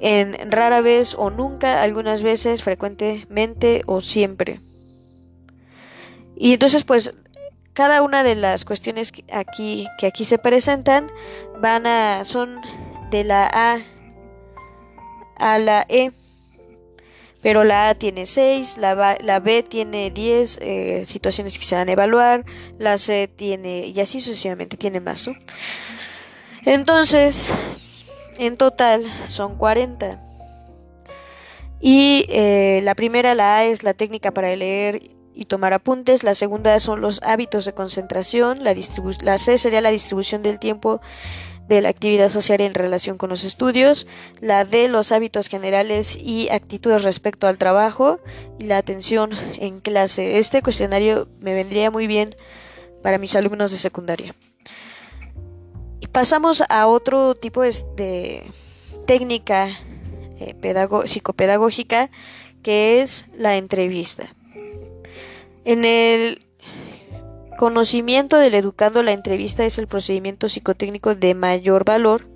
en 0.00 0.50
rara 0.50 0.80
vez 0.80 1.14
o 1.18 1.30
nunca, 1.30 1.82
algunas 1.82 2.22
veces, 2.22 2.62
frecuentemente 2.62 3.82
o 3.86 4.00
siempre. 4.00 4.60
Y 6.36 6.52
entonces 6.54 6.84
pues 6.84 7.14
cada 7.72 8.02
una 8.02 8.22
de 8.22 8.36
las 8.36 8.64
cuestiones 8.64 9.12
aquí 9.32 9.86
que 9.98 10.06
aquí 10.06 10.24
se 10.24 10.38
presentan 10.38 11.10
van 11.60 11.86
a 11.86 12.24
son 12.24 12.60
de 13.10 13.24
la 13.24 13.46
A 13.52 13.78
a 15.36 15.58
la 15.58 15.86
E 15.88 16.12
pero 17.42 17.64
la 17.64 17.90
A 17.90 17.94
tiene 17.94 18.26
6, 18.26 18.78
la, 18.78 19.16
la, 19.20 19.40
B 19.40 19.62
tiene 19.62 20.10
10 20.10 20.58
eh, 20.60 21.02
situaciones 21.04 21.56
que 21.56 21.64
se 21.64 21.76
van 21.76 21.88
a 21.88 21.92
evaluar, 21.92 22.44
la 22.78 22.98
C 22.98 23.28
tiene, 23.28 23.86
y 23.86 24.00
así 24.00 24.20
sucesivamente, 24.20 24.76
tiene 24.76 25.00
más. 25.00 25.30
Entonces, 26.64 27.48
en 28.38 28.56
total 28.56 29.04
son 29.26 29.56
40. 29.56 30.20
Y 31.80 32.26
eh, 32.28 32.80
la 32.82 32.96
primera, 32.96 33.36
la 33.36 33.58
A, 33.58 33.64
es 33.66 33.84
la 33.84 33.94
técnica 33.94 34.32
para 34.32 34.54
leer 34.56 35.00
y 35.32 35.44
tomar 35.44 35.72
apuntes, 35.72 36.24
la 36.24 36.34
segunda 36.34 36.80
son 36.80 37.00
los 37.00 37.22
hábitos 37.22 37.64
de 37.64 37.72
concentración, 37.72 38.64
la, 38.64 38.74
la 39.22 39.38
C 39.38 39.58
sería 39.58 39.80
la 39.80 39.90
distribución 39.90 40.42
del 40.42 40.58
tiempo 40.58 41.00
de 41.68 41.82
la 41.82 41.90
actividad 41.90 42.28
social 42.30 42.60
en 42.60 42.74
relación 42.74 43.18
con 43.18 43.28
los 43.28 43.44
estudios, 43.44 44.06
la 44.40 44.64
de 44.64 44.88
los 44.88 45.12
hábitos 45.12 45.48
generales 45.48 46.16
y 46.20 46.48
actitudes 46.48 47.04
respecto 47.04 47.46
al 47.46 47.58
trabajo 47.58 48.20
y 48.58 48.64
la 48.64 48.78
atención 48.78 49.30
en 49.58 49.80
clase. 49.80 50.38
Este 50.38 50.62
cuestionario 50.62 51.28
me 51.40 51.54
vendría 51.54 51.90
muy 51.90 52.06
bien 52.06 52.34
para 53.02 53.18
mis 53.18 53.36
alumnos 53.36 53.70
de 53.70 53.76
secundaria. 53.76 54.34
Y 56.00 56.06
pasamos 56.06 56.62
a 56.68 56.86
otro 56.86 57.34
tipo 57.34 57.62
de, 57.62 58.44
técnica 59.06 59.70
eh, 60.40 60.54
psicopedagógica 61.06 62.10
que 62.62 63.02
es 63.02 63.26
la 63.34 63.56
entrevista. 63.56 64.34
En 65.64 65.84
el 65.84 66.47
Conocimiento 67.58 68.36
del 68.36 68.54
educando, 68.54 69.02
la 69.02 69.10
entrevista 69.10 69.64
es 69.64 69.78
el 69.78 69.88
procedimiento 69.88 70.48
psicotécnico 70.48 71.16
de 71.16 71.34
mayor 71.34 71.84
valor, 71.84 72.28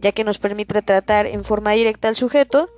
ya 0.00 0.12
que 0.12 0.24
nos 0.24 0.38
permite 0.38 0.80
tratar 0.80 1.26
en 1.26 1.44
forma 1.44 1.72
directa 1.72 2.08
al 2.08 2.16
sujeto 2.16 2.70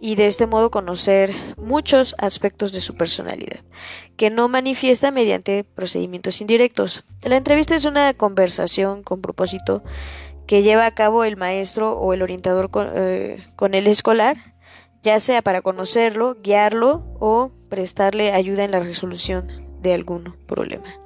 y 0.00 0.16
de 0.16 0.26
este 0.26 0.48
modo 0.48 0.72
conocer 0.72 1.32
muchos 1.56 2.16
aspectos 2.18 2.72
de 2.72 2.80
su 2.80 2.96
personalidad, 2.96 3.60
que 4.16 4.28
no 4.28 4.48
manifiesta 4.48 5.12
mediante 5.12 5.62
procedimientos 5.62 6.40
indirectos. 6.40 7.04
La 7.22 7.36
entrevista 7.36 7.76
es 7.76 7.84
una 7.84 8.12
conversación 8.14 9.04
con 9.04 9.20
propósito 9.20 9.84
que 10.48 10.64
lleva 10.64 10.84
a 10.84 10.96
cabo 10.96 11.22
el 11.22 11.36
maestro 11.36 11.92
o 11.92 12.12
el 12.12 12.22
orientador 12.22 12.72
con, 12.72 12.88
eh, 12.92 13.46
con 13.54 13.74
el 13.74 13.86
escolar, 13.86 14.36
ya 15.04 15.20
sea 15.20 15.42
para 15.42 15.62
conocerlo, 15.62 16.38
guiarlo 16.42 17.04
o 17.20 17.52
prestarle 17.68 18.32
ayuda 18.32 18.64
en 18.64 18.72
la 18.72 18.80
resolución 18.80 19.46
de 19.80 19.94
algún 19.94 20.34
problema. 20.48 21.05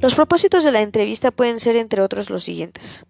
Los 0.00 0.14
propósitos 0.14 0.62
de 0.62 0.72
la 0.72 0.82
entrevista 0.82 1.30
pueden 1.30 1.58
ser, 1.58 1.76
entre 1.76 2.02
otros, 2.02 2.28
los 2.28 2.44
siguientes. 2.44 3.04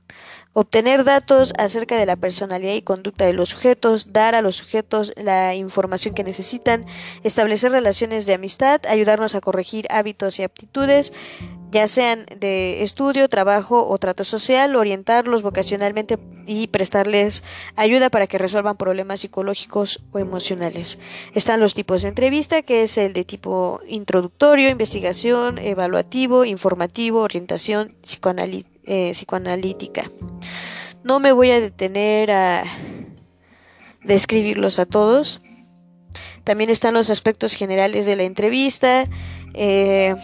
Obtener 0.53 1.05
datos 1.05 1.53
acerca 1.59 1.99
de 1.99 2.07
la 2.07 2.17
personalidad 2.17 2.73
y 2.73 2.81
conducta 2.81 3.27
de 3.27 3.35
los 3.35 3.51
sujetos, 3.51 4.15
dar 4.15 4.35
a 4.35 4.41
los 4.41 4.57
sujetos 4.57 5.13
la 5.17 5.55
información 5.55 6.15
que 6.15 6.25
necesitan, 6.25 6.87
establecer 7.25 7.73
relaciones 7.73 8.25
de 8.25 8.35
amistad, 8.35 8.81
ayudarnos 8.89 9.35
a 9.35 9.43
corregir 9.43 9.87
hábitos 9.91 10.39
y 10.39 10.45
aptitudes, 10.45 11.13
ya 11.73 11.89
sean 11.89 12.25
de 12.39 12.83
estudio, 12.83 13.29
trabajo 13.29 13.87
o 13.87 13.99
trato 13.99 14.25
social, 14.25 14.77
orientarlos 14.77 15.43
vocacionalmente 15.43 16.19
y 16.47 16.69
prestarles 16.69 17.45
ayuda 17.75 18.09
para 18.09 18.27
que 18.27 18.39
resuelvan 18.39 18.77
problemas 18.77 19.21
psicológicos 19.21 20.05
o 20.13 20.19
emocionales. 20.19 20.99
Están 21.35 21.61
los 21.61 21.75
tipos 21.75 22.03
de 22.03 22.09
entrevista, 22.09 22.63
que 22.63 22.83
es 22.83 22.97
el 22.99 23.13
de 23.13 23.25
tipo 23.25 23.81
introductorio, 23.89 24.71
investigación, 24.71 25.59
evaluativo, 25.59 26.45
informativo, 26.45 26.76
orientación 27.23 27.97
eh, 28.85 29.11
psicoanalítica. 29.13 30.11
No 31.03 31.21
me 31.21 31.33
voy 31.33 31.51
a 31.51 31.61
detener 31.61 32.31
a 32.31 32.65
describirlos 34.03 34.79
a 34.79 34.87
todos. 34.87 35.41
También 36.45 36.71
están 36.71 36.95
los 36.95 37.11
aspectos 37.11 37.55
generales 37.55 38.07
de 38.07 38.17
la 38.17 38.23
entrevista. 38.23 39.09
Eh, 39.55 40.15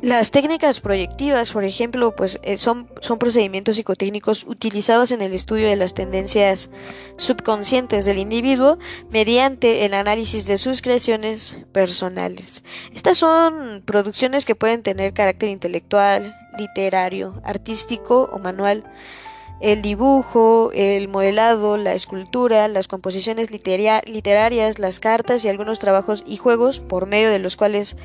las 0.00 0.30
técnicas 0.30 0.80
proyectivas, 0.80 1.52
por 1.52 1.64
ejemplo, 1.64 2.14
pues 2.14 2.38
eh, 2.42 2.56
son, 2.56 2.88
son 3.00 3.18
procedimientos 3.18 3.76
psicotécnicos 3.76 4.44
utilizados 4.44 5.10
en 5.10 5.22
el 5.22 5.34
estudio 5.34 5.68
de 5.68 5.76
las 5.76 5.94
tendencias 5.94 6.70
subconscientes 7.16 8.04
del 8.04 8.18
individuo 8.18 8.78
mediante 9.10 9.84
el 9.84 9.94
análisis 9.94 10.46
de 10.46 10.58
sus 10.58 10.82
creaciones 10.82 11.56
personales. 11.72 12.64
Estas 12.94 13.18
son 13.18 13.82
producciones 13.84 14.44
que 14.44 14.54
pueden 14.54 14.82
tener 14.82 15.12
carácter 15.12 15.48
intelectual, 15.48 16.34
literario, 16.58 17.40
artístico 17.44 18.30
o 18.32 18.38
manual. 18.38 18.84
El 19.60 19.82
dibujo, 19.82 20.70
el 20.72 21.08
modelado, 21.08 21.76
la 21.76 21.94
escultura, 21.94 22.68
las 22.68 22.86
composiciones 22.86 23.50
literarias, 23.50 24.78
las 24.78 25.00
cartas 25.00 25.44
y 25.44 25.48
algunos 25.48 25.80
trabajos 25.80 26.22
y 26.24 26.36
juegos 26.36 26.78
por 26.78 27.06
medio 27.06 27.28
de 27.28 27.40
los 27.40 27.56
cuales 27.56 27.96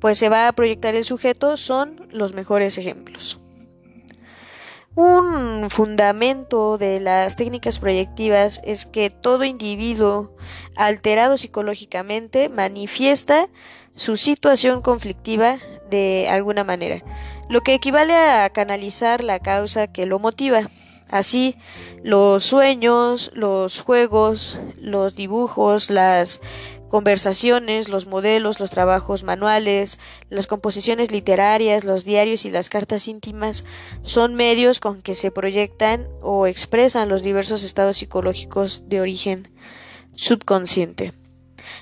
pues 0.00 0.18
se 0.18 0.28
va 0.28 0.48
a 0.48 0.52
proyectar 0.52 0.94
el 0.94 1.04
sujeto 1.04 1.56
son 1.56 2.08
los 2.10 2.34
mejores 2.34 2.78
ejemplos. 2.78 3.40
Un 4.94 5.68
fundamento 5.68 6.78
de 6.78 7.00
las 7.00 7.36
técnicas 7.36 7.78
proyectivas 7.78 8.62
es 8.64 8.86
que 8.86 9.10
todo 9.10 9.44
individuo 9.44 10.34
alterado 10.74 11.36
psicológicamente 11.36 12.48
manifiesta 12.48 13.48
su 13.94 14.16
situación 14.16 14.80
conflictiva 14.80 15.58
de 15.90 16.28
alguna 16.30 16.64
manera, 16.64 17.02
lo 17.50 17.60
que 17.62 17.74
equivale 17.74 18.14
a 18.14 18.48
canalizar 18.50 19.22
la 19.22 19.38
causa 19.38 19.86
que 19.86 20.06
lo 20.06 20.18
motiva. 20.18 20.70
Así, 21.08 21.56
los 22.02 22.44
sueños, 22.44 23.30
los 23.34 23.80
juegos, 23.80 24.58
los 24.76 25.14
dibujos, 25.14 25.90
las 25.90 26.40
conversaciones, 26.96 27.90
los 27.90 28.06
modelos, 28.06 28.58
los 28.58 28.70
trabajos 28.70 29.22
manuales, 29.22 29.98
las 30.30 30.46
composiciones 30.46 31.12
literarias, 31.12 31.84
los 31.84 32.06
diarios 32.06 32.46
y 32.46 32.50
las 32.50 32.70
cartas 32.70 33.06
íntimas 33.06 33.66
son 34.00 34.34
medios 34.34 34.80
con 34.80 35.02
que 35.02 35.14
se 35.14 35.30
proyectan 35.30 36.08
o 36.22 36.46
expresan 36.46 37.10
los 37.10 37.22
diversos 37.22 37.64
estados 37.64 37.98
psicológicos 37.98 38.84
de 38.86 39.02
origen 39.02 39.46
subconsciente. 40.14 41.12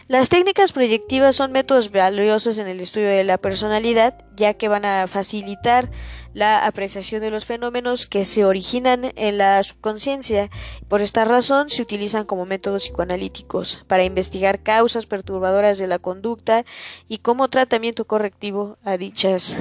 Las 0.09 0.29
técnicas 0.29 0.73
proyectivas 0.73 1.37
son 1.37 1.53
métodos 1.53 1.91
valiosos 1.91 2.59
en 2.59 2.69
el 2.69 2.81
estudio 2.81 3.09
de 3.09 3.25
la 3.25 3.39
personalidad, 3.39 4.15
ya 4.37 4.55
que 4.55 4.69
van 4.69 4.85
a 4.85 5.07
facilitar 5.07 5.91
la 6.35 6.67
apreciación 6.67 7.23
de 7.23 7.31
los 7.31 7.45
fenómenos 7.45 8.07
que 8.07 8.25
se 8.25 8.45
originan 8.45 9.13
en 9.17 9.39
la 9.39 9.63
subconsciencia. 9.63 10.51
Por 10.89 11.01
esta 11.01 11.25
razón 11.25 11.71
se 11.71 11.83
utilizan 11.83 12.27
como 12.27 12.45
métodos 12.45 12.85
psicoanalíticos 12.85 13.85
para 13.87 14.05
investigar 14.05 14.63
causas 14.63 15.07
perturbadoras 15.07 15.79
de 15.79 15.87
la 15.87 15.99
conducta 15.99 16.65
y 17.09 17.19
como 17.19 17.49
tratamiento 17.49 18.07
correctivo 18.07 18.79
a 18.85 18.97
dichas 18.97 19.57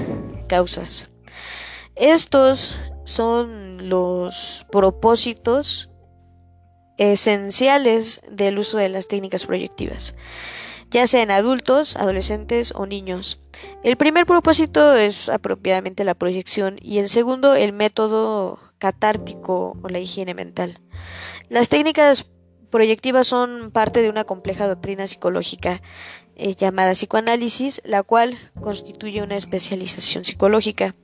causas. 0.47 1.09
Estos 1.95 2.77
son 3.05 3.89
los 3.89 4.65
propósitos 4.71 5.89
esenciales 7.11 8.21
del 8.29 8.59
uso 8.59 8.77
de 8.77 8.89
las 8.89 9.07
técnicas 9.07 9.45
proyectivas, 9.45 10.15
ya 10.89 11.05
sea 11.07 11.23
en 11.23 11.31
adultos, 11.31 11.95
adolescentes 11.95 12.73
o 12.75 12.85
niños. 12.85 13.41
El 13.83 13.97
primer 13.97 14.25
propósito 14.25 14.95
es 14.95 15.27
apropiadamente 15.27 16.03
la 16.03 16.13
proyección 16.13 16.77
y 16.81 16.99
el 16.99 17.09
segundo 17.09 17.55
el 17.55 17.73
método 17.73 18.59
catártico 18.77 19.77
o 19.81 19.89
la 19.89 19.99
higiene 19.99 20.33
mental. 20.33 20.79
Las 21.49 21.69
técnicas 21.69 22.27
proyectivas 22.69 23.27
son 23.27 23.71
parte 23.71 24.01
de 24.01 24.09
una 24.09 24.23
compleja 24.23 24.67
doctrina 24.67 25.05
psicológica 25.07 25.81
eh, 26.35 26.55
llamada 26.55 26.93
psicoanálisis, 26.93 27.81
la 27.85 28.01
cual 28.01 28.37
constituye 28.59 29.21
una 29.21 29.35
especialización 29.35 30.23
psicológica. 30.23 30.95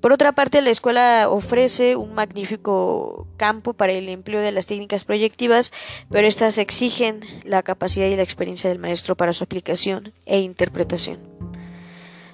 Por 0.00 0.12
otra 0.12 0.32
parte, 0.32 0.62
la 0.62 0.70
escuela 0.70 1.28
ofrece 1.28 1.96
un 1.96 2.14
magnífico 2.14 3.26
campo 3.36 3.72
para 3.72 3.92
el 3.92 4.08
empleo 4.08 4.40
de 4.40 4.52
las 4.52 4.66
técnicas 4.66 5.04
proyectivas, 5.04 5.72
pero 6.10 6.26
estas 6.26 6.58
exigen 6.58 7.20
la 7.44 7.62
capacidad 7.62 8.06
y 8.06 8.16
la 8.16 8.22
experiencia 8.22 8.70
del 8.70 8.78
maestro 8.78 9.16
para 9.16 9.32
su 9.32 9.42
aplicación 9.42 10.12
e 10.26 10.38
interpretación. 10.40 11.18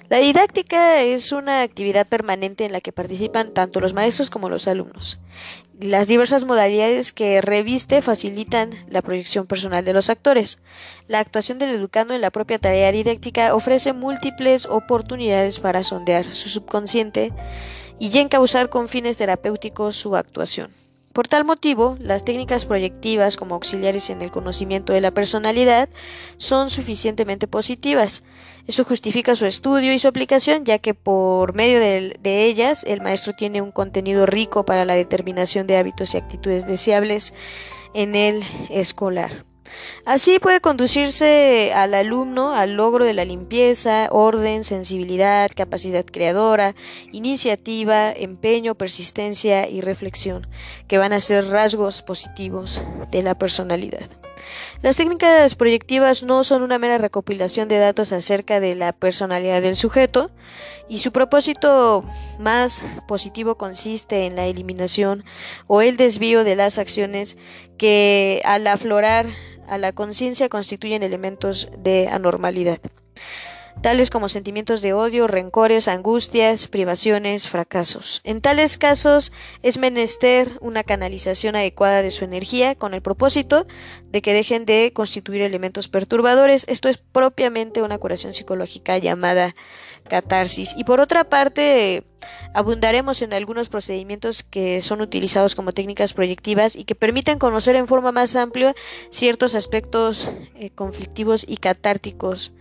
La 0.07 0.17
didáctica 0.17 1.01
es 1.01 1.31
una 1.31 1.61
actividad 1.61 2.07
permanente 2.07 2.63
en 2.63 2.71
la 2.71 2.81
que 2.81 2.91
participan 2.91 3.51
tanto 3.55 3.79
los 3.79 3.95
maestros 3.95 4.29
como 4.29 4.49
los 4.49 4.67
alumnos. 4.67 5.19
Las 5.81 6.07
diversas 6.07 6.45
modalidades 6.45 7.11
que 7.11 7.41
reviste 7.41 8.01
facilitan 8.01 8.71
la 8.87 9.01
proyección 9.01 9.45
personal 9.45 9.83
de 9.83 9.91
los 9.91 10.09
actores. 10.09 10.59
La 11.09 11.19
actuación 11.19 11.59
del 11.59 11.75
educando 11.75 12.13
en 12.13 12.21
la 12.21 12.31
propia 12.31 12.59
tarea 12.59 12.93
didáctica 12.93 13.53
ofrece 13.53 13.91
múltiples 13.91 14.67
oportunidades 14.67 15.59
para 15.59 15.83
sondear 15.83 16.31
su 16.31 16.47
subconsciente 16.47 17.33
y 17.99 18.17
encauzar 18.17 18.69
con 18.69 18.87
fines 18.87 19.17
terapéuticos 19.17 19.97
su 19.97 20.15
actuación. 20.15 20.84
Por 21.15 21.29
tal 21.29 21.45
motivo, 21.45 21.95
las 22.01 22.25
técnicas 22.25 22.65
proyectivas 22.65 23.37
como 23.37 23.55
auxiliares 23.55 24.09
en 24.09 24.21
el 24.21 24.31
conocimiento 24.31 24.91
de 24.91 24.99
la 24.99 25.11
personalidad 25.11 25.87
son 26.35 26.69
suficientemente 26.69 27.47
positivas. 27.47 28.25
Eso 28.67 28.83
justifica 28.83 29.37
su 29.37 29.45
estudio 29.45 29.93
y 29.93 29.99
su 29.99 30.09
aplicación, 30.09 30.65
ya 30.65 30.77
que 30.77 30.93
por 30.93 31.53
medio 31.53 31.79
de, 31.79 32.45
ellas 32.45 32.83
el 32.83 32.99
maestro 32.99 33.31
tiene 33.31 33.61
un 33.61 33.71
contenido 33.71 34.25
rico 34.25 34.65
para 34.65 34.83
la 34.83 34.95
determinación 34.95 35.67
de 35.67 35.77
hábitos 35.77 36.13
y 36.13 36.17
actitudes 36.17 36.67
deseables 36.67 37.33
en 37.93 38.15
el 38.15 38.43
escolar. 38.69 39.45
Así 40.05 40.39
puede 40.39 40.61
conducirse 40.61 41.71
al 41.73 41.93
alumno 41.93 42.53
al 42.53 42.75
logro 42.75 43.05
de 43.05 43.13
la 43.13 43.25
limpieza, 43.25 44.07
orden, 44.11 44.63
sensibilidad, 44.63 45.51
capacidad 45.55 46.05
creadora, 46.05 46.75
iniciativa, 47.11 48.11
empeño, 48.11 48.75
persistencia 48.75 49.67
y 49.67 49.81
reflexión, 49.81 50.47
que 50.87 50.97
van 50.97 51.13
a 51.13 51.19
ser 51.19 51.47
rasgos 51.47 52.01
positivos 52.01 52.83
de 53.11 53.23
la 53.23 53.37
personalidad. 53.37 54.24
Las 54.81 54.97
técnicas 54.97 55.55
proyectivas 55.55 56.23
no 56.23 56.43
son 56.43 56.61
una 56.61 56.77
mera 56.77 56.97
recopilación 56.97 57.67
de 57.67 57.77
datos 57.77 58.11
acerca 58.11 58.59
de 58.59 58.75
la 58.75 58.93
personalidad 58.93 59.61
del 59.61 59.75
sujeto 59.75 60.31
y 60.87 60.99
su 60.99 61.11
propósito 61.11 62.03
más 62.39 62.83
positivo 63.07 63.55
consiste 63.57 64.25
en 64.25 64.35
la 64.35 64.45
eliminación 64.45 65.23
o 65.67 65.81
el 65.81 65.97
desvío 65.97 66.43
de 66.43 66.55
las 66.55 66.77
acciones 66.77 67.37
que 67.77 68.41
al 68.45 68.67
aflorar 68.67 69.27
a 69.67 69.77
la 69.77 69.91
conciencia 69.91 70.49
constituyen 70.49 71.03
elementos 71.03 71.71
de 71.77 72.07
anormalidad 72.07 72.79
tales 73.81 74.09
como 74.09 74.29
sentimientos 74.29 74.81
de 74.81 74.93
odio, 74.93 75.27
rencores, 75.27 75.87
angustias, 75.87 76.67
privaciones, 76.67 77.47
fracasos. 77.47 78.21
En 78.23 78.41
tales 78.41 78.77
casos 78.77 79.31
es 79.61 79.77
menester 79.77 80.57
una 80.61 80.83
canalización 80.83 81.55
adecuada 81.55 82.01
de 82.01 82.11
su 82.11 82.25
energía 82.25 82.75
con 82.75 82.93
el 82.93 83.01
propósito 83.01 83.67
de 84.09 84.21
que 84.21 84.33
dejen 84.33 84.65
de 84.65 84.91
constituir 84.93 85.41
elementos 85.41 85.87
perturbadores. 85.87 86.65
Esto 86.67 86.89
es 86.89 86.97
propiamente 86.97 87.81
una 87.81 87.97
curación 87.97 88.33
psicológica 88.33 88.97
llamada 88.97 89.55
catarsis. 90.05 90.73
Y 90.77 90.83
por 90.83 90.99
otra 90.99 91.25
parte, 91.25 92.03
abundaremos 92.53 93.21
en 93.21 93.33
algunos 93.33 93.69
procedimientos 93.69 94.43
que 94.43 94.81
son 94.81 95.01
utilizados 95.01 95.55
como 95.55 95.73
técnicas 95.73 96.13
proyectivas 96.13 96.75
y 96.75 96.85
que 96.85 96.95
permiten 96.95 97.39
conocer 97.39 97.75
en 97.75 97.87
forma 97.87 98.11
más 98.11 98.35
amplia 98.35 98.75
ciertos 99.09 99.55
aspectos 99.55 100.31
eh, 100.55 100.69
conflictivos 100.69 101.45
y 101.47 101.57
catárticos 101.57 102.53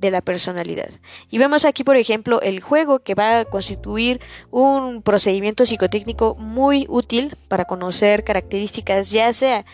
de 0.00 0.10
la 0.10 0.20
personalidad. 0.20 0.90
Y 1.28 1.38
vemos 1.38 1.64
aquí, 1.64 1.84
por 1.84 1.96
ejemplo, 1.96 2.40
el 2.40 2.60
juego 2.60 3.00
que 3.00 3.14
va 3.14 3.40
a 3.40 3.44
constituir 3.44 4.20
un 4.50 5.02
procedimiento 5.02 5.66
psicotécnico 5.66 6.34
muy 6.36 6.86
útil 6.88 7.36
para 7.48 7.66
conocer 7.66 8.24
características 8.24 9.10
ya 9.10 9.32
sea 9.32 9.64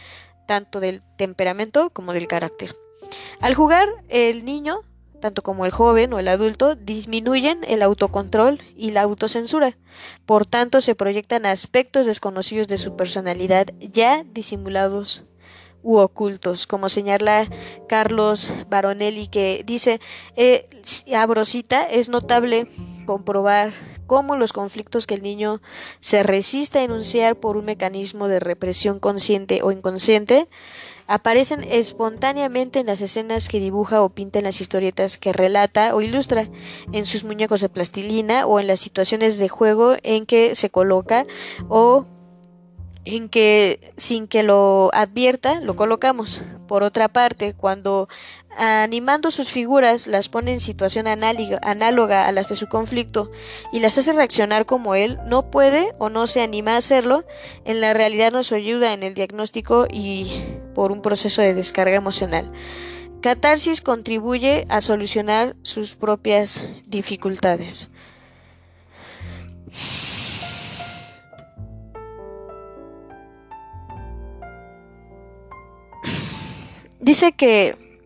tanto 0.46 0.80
del 0.80 1.02
temperamento 1.16 1.90
como 1.90 2.12
del 2.12 2.26
carácter. 2.26 2.74
Al 3.40 3.54
jugar, 3.54 3.88
el 4.08 4.44
niño 4.44 4.82
tanto 5.20 5.42
como 5.42 5.64
el 5.64 5.72
joven 5.72 6.12
o 6.12 6.18
el 6.18 6.28
adulto, 6.28 6.76
disminuyen 6.76 7.64
el 7.66 7.82
autocontrol 7.82 8.60
y 8.76 8.90
la 8.90 9.02
autocensura. 9.02 9.76
Por 10.24 10.46
tanto, 10.46 10.80
se 10.80 10.94
proyectan 10.94 11.46
aspectos 11.46 12.06
desconocidos 12.06 12.68
de 12.68 12.78
su 12.78 12.96
personalidad 12.96 13.68
ya 13.80 14.24
disimulados 14.24 15.24
u 15.86 15.98
ocultos, 15.98 16.66
como 16.66 16.88
señala 16.88 17.48
Carlos 17.88 18.52
Baronelli, 18.68 19.28
que 19.28 19.62
dice, 19.64 20.00
eh, 20.34 20.68
abrosita, 21.14 21.84
es 21.84 22.08
notable 22.08 22.66
comprobar 23.06 23.72
cómo 24.08 24.34
los 24.34 24.52
conflictos 24.52 25.06
que 25.06 25.14
el 25.14 25.22
niño 25.22 25.62
se 26.00 26.24
resiste 26.24 26.80
a 26.80 26.82
enunciar 26.82 27.36
por 27.36 27.56
un 27.56 27.66
mecanismo 27.66 28.26
de 28.26 28.40
represión 28.40 28.98
consciente 28.98 29.62
o 29.62 29.70
inconsciente 29.70 30.48
aparecen 31.06 31.62
espontáneamente 31.62 32.80
en 32.80 32.86
las 32.86 33.00
escenas 33.00 33.48
que 33.48 33.60
dibuja 33.60 34.02
o 34.02 34.08
pinta 34.08 34.40
en 34.40 34.44
las 34.44 34.60
historietas 34.60 35.16
que 35.18 35.32
relata 35.32 35.94
o 35.94 36.00
ilustra, 36.00 36.48
en 36.92 37.06
sus 37.06 37.22
muñecos 37.22 37.60
de 37.60 37.68
plastilina 37.68 38.44
o 38.44 38.58
en 38.58 38.66
las 38.66 38.80
situaciones 38.80 39.38
de 39.38 39.48
juego 39.48 39.94
en 40.02 40.26
que 40.26 40.56
se 40.56 40.68
coloca 40.68 41.26
o 41.68 42.06
en 43.06 43.28
que 43.28 43.92
sin 43.96 44.26
que 44.26 44.42
lo 44.42 44.90
advierta 44.92 45.60
lo 45.60 45.76
colocamos. 45.76 46.42
Por 46.68 46.82
otra 46.82 47.08
parte, 47.08 47.54
cuando 47.54 48.08
animando 48.56 49.30
sus 49.30 49.48
figuras 49.48 50.06
las 50.06 50.28
pone 50.28 50.52
en 50.52 50.60
situación 50.60 51.06
análoga 51.06 52.26
a 52.26 52.32
las 52.32 52.48
de 52.48 52.56
su 52.56 52.68
conflicto 52.68 53.30
y 53.72 53.80
las 53.80 53.96
hace 53.96 54.12
reaccionar 54.12 54.66
como 54.66 54.94
él, 54.94 55.18
no 55.26 55.50
puede 55.50 55.94
o 55.98 56.08
no 56.08 56.26
se 56.26 56.42
anima 56.42 56.74
a 56.74 56.78
hacerlo, 56.78 57.24
en 57.64 57.80
la 57.80 57.94
realidad 57.94 58.32
nos 58.32 58.52
ayuda 58.52 58.92
en 58.92 59.02
el 59.02 59.14
diagnóstico 59.14 59.86
y 59.90 60.26
por 60.74 60.90
un 60.90 61.00
proceso 61.00 61.42
de 61.42 61.54
descarga 61.54 61.94
emocional. 61.94 62.50
Catarsis 63.20 63.80
contribuye 63.80 64.66
a 64.68 64.80
solucionar 64.80 65.56
sus 65.62 65.94
propias 65.94 66.62
dificultades. 66.86 67.88
Dice 77.06 77.30
que, 77.30 78.00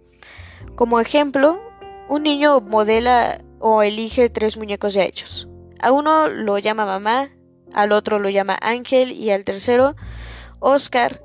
como 0.74 1.00
ejemplo, 1.00 1.58
un 2.10 2.22
niño 2.22 2.60
modela 2.60 3.40
o 3.58 3.82
elige 3.82 4.28
tres 4.28 4.58
muñecos 4.58 4.92
ya 4.92 5.04
hechos. 5.04 5.48
A 5.80 5.90
uno 5.90 6.28
lo 6.28 6.58
llama 6.58 6.84
mamá, 6.84 7.30
al 7.72 7.92
otro 7.92 8.18
lo 8.18 8.28
llama 8.28 8.58
Ángel 8.60 9.12
y 9.12 9.30
al 9.30 9.44
tercero 9.44 9.96
Oscar, 10.58 11.22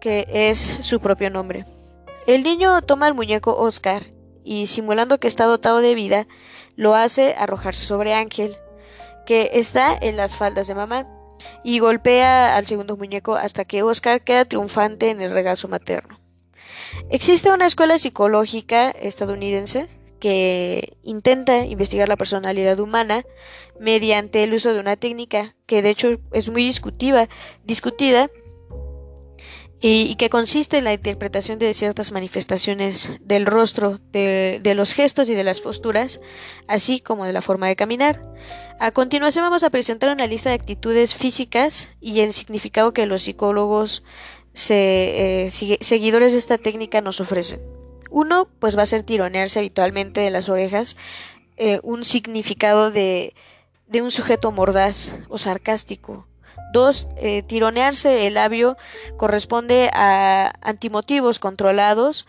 que 0.00 0.24
es 0.30 0.60
su 0.60 1.00
propio 1.00 1.30
nombre. 1.30 1.66
El 2.28 2.44
niño 2.44 2.80
toma 2.82 3.08
el 3.08 3.14
muñeco 3.14 3.56
Oscar 3.56 4.04
y, 4.44 4.68
simulando 4.68 5.18
que 5.18 5.26
está 5.26 5.46
dotado 5.46 5.80
de 5.80 5.96
vida, 5.96 6.28
lo 6.76 6.94
hace 6.94 7.34
arrojarse 7.34 7.84
sobre 7.84 8.14
Ángel, 8.14 8.56
que 9.26 9.50
está 9.54 9.98
en 10.00 10.16
las 10.16 10.36
faldas 10.36 10.68
de 10.68 10.76
mamá, 10.76 11.08
y 11.64 11.80
golpea 11.80 12.56
al 12.56 12.66
segundo 12.66 12.96
muñeco 12.96 13.34
hasta 13.34 13.64
que 13.64 13.82
Oscar 13.82 14.22
queda 14.22 14.44
triunfante 14.44 15.10
en 15.10 15.20
el 15.20 15.32
regazo 15.32 15.66
materno. 15.66 16.19
Existe 17.10 17.52
una 17.52 17.66
escuela 17.66 17.98
psicológica 17.98 18.90
estadounidense 18.90 19.88
que 20.20 20.96
intenta 21.02 21.64
investigar 21.64 22.08
la 22.08 22.16
personalidad 22.16 22.78
humana 22.78 23.24
mediante 23.80 24.44
el 24.44 24.54
uso 24.54 24.72
de 24.72 24.80
una 24.80 24.96
técnica 24.96 25.56
que 25.66 25.82
de 25.82 25.90
hecho 25.90 26.18
es 26.32 26.48
muy 26.50 26.64
discutida, 26.64 27.28
discutida 27.64 28.30
y, 29.82 30.14
que 30.16 30.28
consiste 30.28 30.76
en 30.76 30.84
la 30.84 30.92
interpretación 30.92 31.58
de 31.58 31.72
ciertas 31.72 32.12
manifestaciones 32.12 33.12
del 33.20 33.46
rostro, 33.46 33.98
de, 34.12 34.60
los 34.76 34.92
gestos 34.92 35.30
y 35.30 35.34
de 35.34 35.42
las 35.42 35.62
posturas, 35.62 36.20
así 36.68 37.00
como 37.00 37.24
de 37.24 37.32
la 37.32 37.40
forma 37.40 37.66
de 37.66 37.76
caminar. 37.76 38.20
A 38.78 38.90
continuación 38.90 39.42
vamos 39.42 39.62
a 39.62 39.70
presentar 39.70 40.10
una 40.10 40.26
lista 40.26 40.50
de 40.50 40.56
actitudes 40.56 41.14
físicas 41.14 41.90
y 41.98 42.20
el 42.20 42.34
significado 42.34 42.92
que 42.92 43.06
los 43.06 43.22
psicólogos 43.22 44.04
se, 44.52 45.46
eh, 45.46 45.50
seguidores 45.50 46.32
de 46.32 46.38
esta 46.38 46.58
técnica 46.58 47.00
nos 47.00 47.20
ofrecen. 47.20 47.60
Uno, 48.10 48.48
pues 48.58 48.76
va 48.76 48.82
a 48.82 48.86
ser 48.86 49.02
tironearse 49.02 49.60
habitualmente 49.60 50.20
de 50.20 50.30
las 50.30 50.48
orejas, 50.48 50.96
eh, 51.56 51.80
un 51.82 52.04
significado 52.04 52.90
de, 52.90 53.34
de, 53.86 54.02
un 54.02 54.10
sujeto 54.10 54.50
mordaz 54.50 55.14
o 55.28 55.38
sarcástico. 55.38 56.26
Dos, 56.72 57.08
eh, 57.16 57.42
tironearse 57.42 58.26
el 58.26 58.34
labio 58.34 58.76
corresponde 59.16 59.90
a 59.92 60.52
antimotivos 60.60 61.38
controlados, 61.38 62.26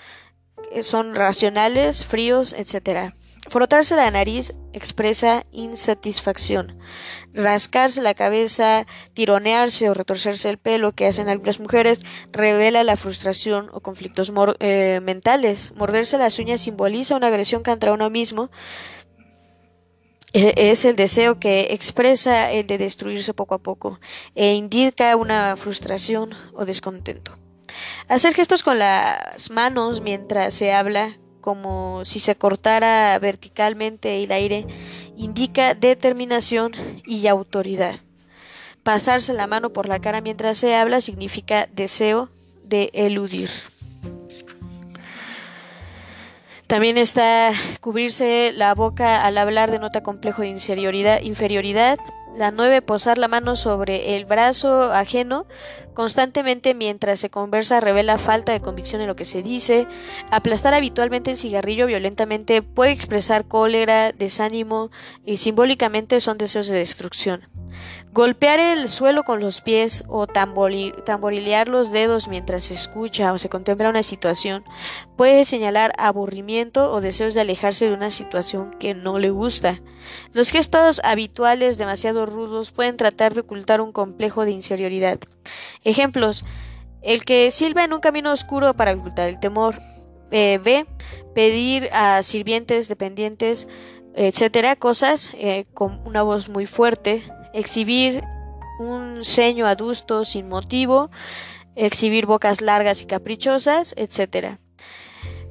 son 0.84 1.16
racionales, 1.16 2.06
fríos, 2.06 2.54
etc. 2.54 3.14
Frotarse 3.50 3.96
la 3.96 4.12
nariz 4.12 4.54
expresa 4.72 5.46
insatisfacción. 5.52 6.78
Rascarse 7.34 8.02
la 8.02 8.14
cabeza, 8.14 8.86
tironearse 9.14 9.90
o 9.90 9.94
retorcerse 9.94 10.50
el 10.50 10.60
pelo 10.60 10.92
que 10.92 11.08
hacen 11.08 11.28
algunas 11.28 11.60
mujeres 11.60 12.02
revela 12.32 12.84
la 12.84 12.98
frustración 12.98 13.70
o 13.74 13.80
conflictos 13.82 14.32
eh, 14.60 15.00
mentales. 15.02 15.74
Morderse 15.76 16.18
las 16.18 16.38
uñas 16.38 16.62
simboliza 16.62 17.16
una 17.16 17.28
agresión 17.28 17.64
contra 17.64 17.94
uno 17.94 18.10
mismo. 18.10 18.52
E, 20.34 20.54
es 20.72 20.86
el 20.86 20.96
deseo 20.96 21.40
que 21.40 21.68
expresa 21.72 22.52
el 22.52 22.68
de 22.68 22.78
destruirse 22.78 23.34
poco 23.34 23.56
a 23.56 23.60
poco 23.60 24.00
e 24.36 24.54
indica 24.54 25.16
una 25.16 25.56
frustración 25.58 26.36
o 26.54 26.66
descontento. 26.66 27.38
Hacer 28.08 28.34
gestos 28.34 28.64
con 28.64 28.78
las 28.80 29.50
manos 29.50 30.02
mientras 30.02 30.54
se 30.54 30.72
habla 30.72 31.18
como 31.42 32.06
si 32.06 32.20
se 32.20 32.36
cortara 32.36 33.18
verticalmente 33.20 34.24
el 34.24 34.32
aire, 34.32 34.66
indica 35.18 35.74
determinación 35.74 36.72
y 37.06 37.28
autoridad. 37.28 37.96
Pasarse 38.84 39.34
la 39.34 39.48
mano 39.48 39.72
por 39.72 39.88
la 39.88 40.00
cara 40.00 40.22
mientras 40.22 40.58
se 40.58 40.76
habla 40.76 41.02
significa 41.02 41.68
deseo 41.72 42.30
de 42.64 42.90
eludir. 42.94 43.50
También 46.68 46.98
está 46.98 47.52
cubrirse 47.82 48.54
la 48.54 48.74
boca 48.74 49.26
al 49.26 49.38
hablar 49.38 49.72
de 49.72 49.80
nota 49.80 50.04
complejo 50.04 50.42
de 50.42 50.48
inferioridad, 50.48 51.22
inferioridad 51.22 52.00
la 52.36 52.52
9. 52.52 52.82
Posar 52.82 53.18
la 53.18 53.28
mano 53.28 53.56
sobre 53.56 54.16
el 54.16 54.26
brazo 54.26 54.92
ajeno 54.94 55.46
constantemente 55.94 56.74
mientras 56.74 57.20
se 57.20 57.30
conversa 57.30 57.80
revela 57.80 58.18
falta 58.18 58.52
de 58.52 58.62
convicción 58.62 59.02
en 59.02 59.08
lo 59.08 59.16
que 59.16 59.26
se 59.26 59.42
dice. 59.42 59.88
Aplastar 60.32 60.74
habitualmente 60.74 61.32
el 61.32 61.38
cigarrillo 61.38 61.88
violentamente 61.88 62.62
puede 62.62 62.92
expresar 62.92 63.46
cólera, 63.46 64.12
desánimo 64.12 64.92
y 65.26 65.38
simbólicamente 65.38 66.22
son 66.22 66.38
deseos 66.38 66.68
de 66.68 66.78
destrucción. 66.78 67.42
Golpear 68.14 68.60
el 68.60 68.90
suelo 68.90 69.24
con 69.24 69.40
los 69.40 69.62
pies 69.62 70.04
o 70.10 70.28
tamborilear 70.28 71.70
los 71.70 71.94
dedos 71.94 72.28
mientras 72.28 72.66
se 72.66 72.74
escucha 72.74 73.32
o 73.32 73.38
se 73.38 73.48
contempla 73.48 73.90
una 73.90 74.04
situación 74.04 74.66
puede 75.16 75.46
señalar 75.46 75.94
aburrimiento 75.98 76.92
o 76.92 77.00
deseos 77.00 77.34
de 77.34 77.40
alejarse 77.40 77.88
de 77.88 77.94
una 77.94 78.12
situación 78.12 78.72
que 78.72 78.94
no 78.94 79.18
le 79.18 79.30
gusta. 79.30 79.80
Los 80.34 80.50
gestos 80.50 81.00
habituales 81.06 81.78
demasiado 81.78 82.26
rudos 82.26 82.72
pueden 82.72 82.98
tratar 82.98 83.34
de 83.34 83.42
ocultar 83.42 83.80
un 83.80 83.94
complejo 83.94 84.44
de 84.44 84.52
inferioridad. 84.52 85.20
Ejemplos: 85.86 86.44
el 87.02 87.24
que 87.24 87.50
silba 87.50 87.86
en 87.86 87.94
un 87.94 88.02
camino 88.02 88.34
oscuro 88.34 88.74
para 88.74 88.92
ocultar 88.92 89.30
el 89.30 89.40
temor. 89.40 89.78
Eh, 90.32 90.60
B. 90.62 90.86
Pedir 91.34 91.90
a 91.94 92.24
sirvientes, 92.24 92.90
dependientes, 92.90 93.70
etcétera, 94.16 94.76
cosas 94.76 95.34
eh, 95.36 95.64
con 95.74 96.02
una 96.06 96.24
voz 96.24 96.50
muy 96.50 96.66
fuerte 96.66 97.24
exhibir 97.54 98.24
un 98.80 99.24
ceño 99.24 99.68
adusto 99.68 100.26
sin 100.26 100.48
motivo, 100.48 101.12
exhibir 101.76 102.26
bocas 102.26 102.62
largas 102.62 103.02
y 103.02 103.06
caprichosas, 103.06 103.94
etc. 103.98 104.58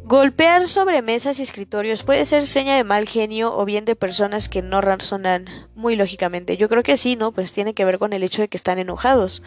Golpear 0.04 0.66
sobre 0.66 1.02
mesas 1.02 1.38
y 1.38 1.42
escritorios 1.42 2.02
puede 2.02 2.24
ser 2.24 2.44
seña 2.46 2.74
de 2.76 2.84
mal 2.84 3.06
genio 3.06 3.56
o 3.56 3.64
bien 3.64 3.84
de 3.84 3.94
personas 3.94 4.48
que 4.48 4.62
no 4.62 4.80
razonan 4.80 5.46
muy 5.74 5.94
lógicamente. 5.94 6.56
Yo 6.56 6.68
creo 6.68 6.82
que 6.82 6.96
sí, 6.96 7.14
¿no? 7.16 7.32
Pues 7.32 7.52
tiene 7.52 7.74
que 7.74 7.84
ver 7.84 7.98
con 7.98 8.12
el 8.12 8.22
hecho 8.22 8.42
de 8.42 8.48
que 8.48 8.56
están 8.56 8.78
enojados 8.78 9.42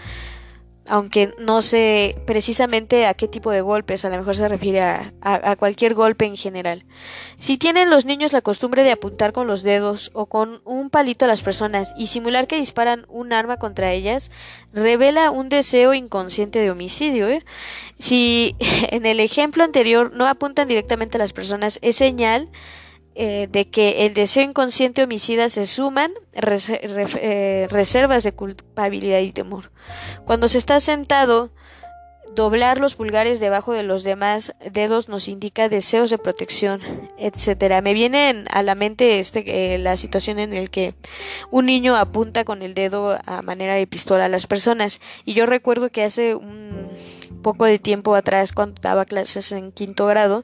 aunque 0.88 1.34
no 1.40 1.62
sé 1.62 2.18
precisamente 2.26 3.06
a 3.06 3.14
qué 3.14 3.28
tipo 3.28 3.52
de 3.52 3.62
golpes, 3.62 4.04
a 4.04 4.10
lo 4.10 4.18
mejor 4.18 4.36
se 4.36 4.48
refiere 4.48 4.82
a, 4.82 5.56
cualquier 5.58 5.94
golpe 5.94 6.26
en 6.26 6.36
general. 6.36 6.86
Si 7.38 7.58
tienen 7.58 7.90
los 7.90 8.06
niños 8.06 8.34
la 8.34 8.42
costumbre 8.42 8.84
de 8.84 8.92
apuntar 8.92 9.32
con 9.32 9.48
los 9.48 9.64
dedos 9.64 10.12
o 10.14 10.26
con 10.26 10.62
un 10.66 10.90
palito 10.90 11.26
a 11.26 11.28
las 11.28 11.42
personas 11.42 11.94
y 11.98 12.08
simular 12.08 12.48
que 12.48 12.58
disparan 12.58 13.06
un 13.08 13.32
arma 13.32 13.58
contra 13.58 13.94
ellas, 13.94 14.32
revela 14.74 15.32
un 15.32 15.50
deseo 15.50 15.94
inconsciente 15.94 16.60
de 16.60 16.72
homicidio. 16.72 17.30
¿eh? 17.30 17.46
Si 17.98 18.56
en 18.60 19.06
el 19.06 19.20
ejemplo 19.20 19.64
anterior 19.64 20.12
no 20.14 20.28
apuntan 20.28 20.68
directamente 20.68 21.18
a 21.18 21.20
las 21.20 21.34
personas, 21.34 21.80
es 21.82 21.96
señal 21.96 22.50
eh, 23.16 23.48
de 23.52 23.70
que 23.70 24.06
el 24.06 24.14
deseo 24.14 24.44
inconsciente 24.44 25.04
homicida 25.04 25.50
se 25.50 25.66
suman 25.68 26.12
eh, 26.34 27.68
reservas 27.70 28.24
de 28.24 28.34
culpabilidad 28.34 29.20
y 29.20 29.32
temor. 29.32 29.72
Cuando 30.26 30.48
se 30.48 30.58
está 30.58 30.80
sentado 30.80 31.52
Doblar 32.36 32.80
los 32.80 32.96
pulgares 32.96 33.40
debajo 33.40 33.74
de 33.74 33.84
los 33.84 34.04
demás 34.04 34.56
dedos 34.72 35.08
nos 35.08 35.28
indica 35.28 35.70
deseos 35.70 36.10
de 36.10 36.18
protección, 36.18 36.82
etcétera. 37.20 37.82
Me 37.82 37.94
viene 37.94 38.46
a 38.50 38.64
la 38.64 38.74
mente 38.74 39.20
este, 39.20 39.76
eh, 39.76 39.78
la 39.78 39.98
situación 39.98 40.40
en 40.40 40.56
la 40.56 40.68
que 40.68 40.96
un 41.52 41.68
niño 41.68 41.96
apunta 41.96 42.44
con 42.44 42.64
el 42.64 42.74
dedo 42.74 43.20
a 43.26 43.42
manera 43.44 43.76
de 43.76 43.86
pistola 43.86 44.26
a 44.26 44.30
las 44.30 44.48
personas. 44.48 45.00
Y 45.26 45.34
yo 45.34 45.46
recuerdo 45.46 45.90
que 45.90 46.04
hace 46.04 46.34
un 46.34 46.90
poco 47.44 47.66
de 47.66 47.78
tiempo 47.78 48.16
atrás, 48.16 48.52
cuando 48.52 48.82
daba 48.82 49.06
clases 49.06 49.52
en 49.52 49.72
quinto 49.72 50.08
grado, 50.08 50.44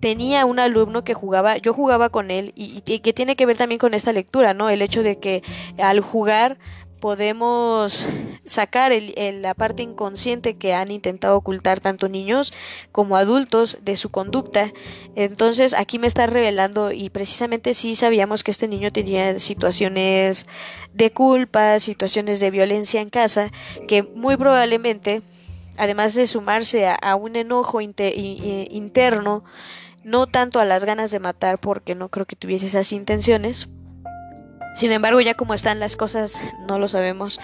tenía 0.00 0.46
un 0.46 0.58
alumno 0.58 1.04
que 1.04 1.14
jugaba, 1.14 1.56
yo 1.58 1.72
jugaba 1.72 2.08
con 2.08 2.30
él 2.30 2.52
y, 2.54 2.82
y, 2.86 2.98
que 3.00 3.12
tiene 3.12 3.36
que 3.36 3.46
ver 3.46 3.56
también 3.56 3.78
con 3.78 3.94
esta 3.94 4.12
lectura, 4.12 4.54
¿no? 4.54 4.70
El 4.70 4.82
hecho 4.82 5.02
de 5.02 5.18
que 5.18 5.42
al 5.78 6.00
jugar 6.00 6.58
podemos 6.98 8.06
sacar 8.44 8.92
el, 8.92 9.14
la 9.42 9.54
parte 9.54 9.82
inconsciente 9.82 10.56
que 10.56 10.74
han 10.74 10.90
intentado 10.90 11.36
ocultar 11.36 11.80
tanto 11.80 12.08
niños 12.08 12.52
como 12.92 13.16
adultos 13.16 13.78
de 13.82 13.96
su 13.96 14.10
conducta. 14.10 14.72
Entonces 15.14 15.74
aquí 15.74 15.98
me 15.98 16.06
está 16.06 16.26
revelando 16.26 16.92
y 16.92 17.10
precisamente 17.10 17.74
sí 17.74 17.94
sabíamos 17.94 18.42
que 18.42 18.50
este 18.50 18.68
niño 18.68 18.92
tenía 18.92 19.38
situaciones 19.38 20.46
de 20.92 21.12
culpa, 21.12 21.78
situaciones 21.80 22.40
de 22.40 22.50
violencia 22.50 23.00
en 23.00 23.10
casa, 23.10 23.50
que 23.86 24.02
muy 24.02 24.36
probablemente, 24.36 25.22
además 25.76 26.14
de 26.14 26.26
sumarse 26.26 26.88
a, 26.88 27.14
un 27.16 27.36
enojo 27.36 27.80
interno, 27.80 29.44
no 30.08 30.26
tanto 30.26 30.60
a 30.60 30.64
las 30.64 30.84
ganas 30.84 31.10
de 31.10 31.20
matar 31.20 31.58
porque 31.58 31.94
no 31.94 32.08
creo 32.08 32.26
que 32.26 32.36
tuviese 32.36 32.66
esas 32.66 32.92
intenciones, 32.92 33.70
sin 34.78 34.92
embargo, 34.92 35.20
ya 35.20 35.34
como 35.34 35.54
están 35.54 35.80
las 35.80 35.96
cosas, 35.96 36.40
no 36.68 36.78
lo 36.78 36.86
sabemos, 36.86 37.40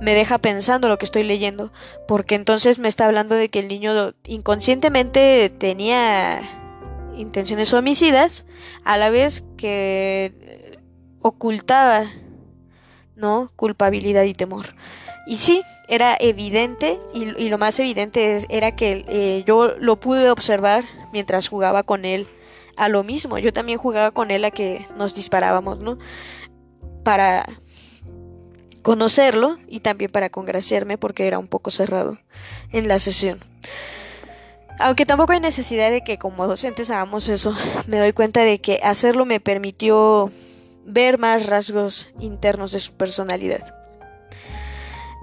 me 0.00 0.12
deja 0.12 0.38
pensando 0.38 0.88
lo 0.88 0.98
que 0.98 1.04
estoy 1.04 1.22
leyendo, 1.22 1.72
porque 2.08 2.34
entonces 2.34 2.80
me 2.80 2.88
está 2.88 3.06
hablando 3.06 3.36
de 3.36 3.48
que 3.48 3.60
el 3.60 3.68
niño 3.68 4.14
inconscientemente 4.24 5.50
tenía 5.56 6.42
intenciones 7.16 7.72
homicidas, 7.72 8.44
a 8.82 8.96
la 8.96 9.08
vez 9.10 9.44
que 9.56 10.80
ocultaba, 11.20 12.06
¿no? 13.14 13.52
culpabilidad 13.54 14.24
y 14.24 14.34
temor. 14.34 14.74
Y 15.26 15.38
sí, 15.38 15.62
era 15.88 16.16
evidente, 16.20 16.98
y, 17.14 17.48
lo 17.48 17.58
más 17.58 17.78
evidente 17.78 18.38
era 18.48 18.76
que 18.76 19.04
eh, 19.08 19.44
yo 19.46 19.74
lo 19.78 19.96
pude 19.96 20.30
observar 20.30 20.84
mientras 21.12 21.48
jugaba 21.48 21.82
con 21.82 22.04
él 22.04 22.26
a 22.76 22.88
lo 22.88 23.04
mismo. 23.04 23.38
Yo 23.38 23.52
también 23.52 23.78
jugaba 23.78 24.10
con 24.10 24.30
él 24.30 24.44
a 24.44 24.50
que 24.50 24.86
nos 24.96 25.14
disparábamos, 25.14 25.78
¿no? 25.78 25.98
para 27.04 27.46
conocerlo 28.82 29.58
y 29.68 29.80
también 29.80 30.10
para 30.10 30.30
congraciarme 30.30 30.98
porque 30.98 31.26
era 31.26 31.38
un 31.38 31.46
poco 31.46 31.70
cerrado 31.70 32.18
en 32.72 32.88
la 32.88 32.98
sesión. 32.98 33.38
Aunque 34.80 35.06
tampoco 35.06 35.32
hay 35.32 35.40
necesidad 35.40 35.90
de 35.92 36.02
que 36.02 36.18
como 36.18 36.48
docentes 36.48 36.90
hagamos 36.90 37.28
eso, 37.28 37.54
me 37.86 37.98
doy 37.98 38.12
cuenta 38.12 38.40
de 38.40 38.60
que 38.60 38.80
hacerlo 38.82 39.24
me 39.24 39.38
permitió 39.38 40.32
ver 40.84 41.18
más 41.18 41.46
rasgos 41.46 42.10
internos 42.18 42.72
de 42.72 42.80
su 42.80 42.92
personalidad. 42.94 43.83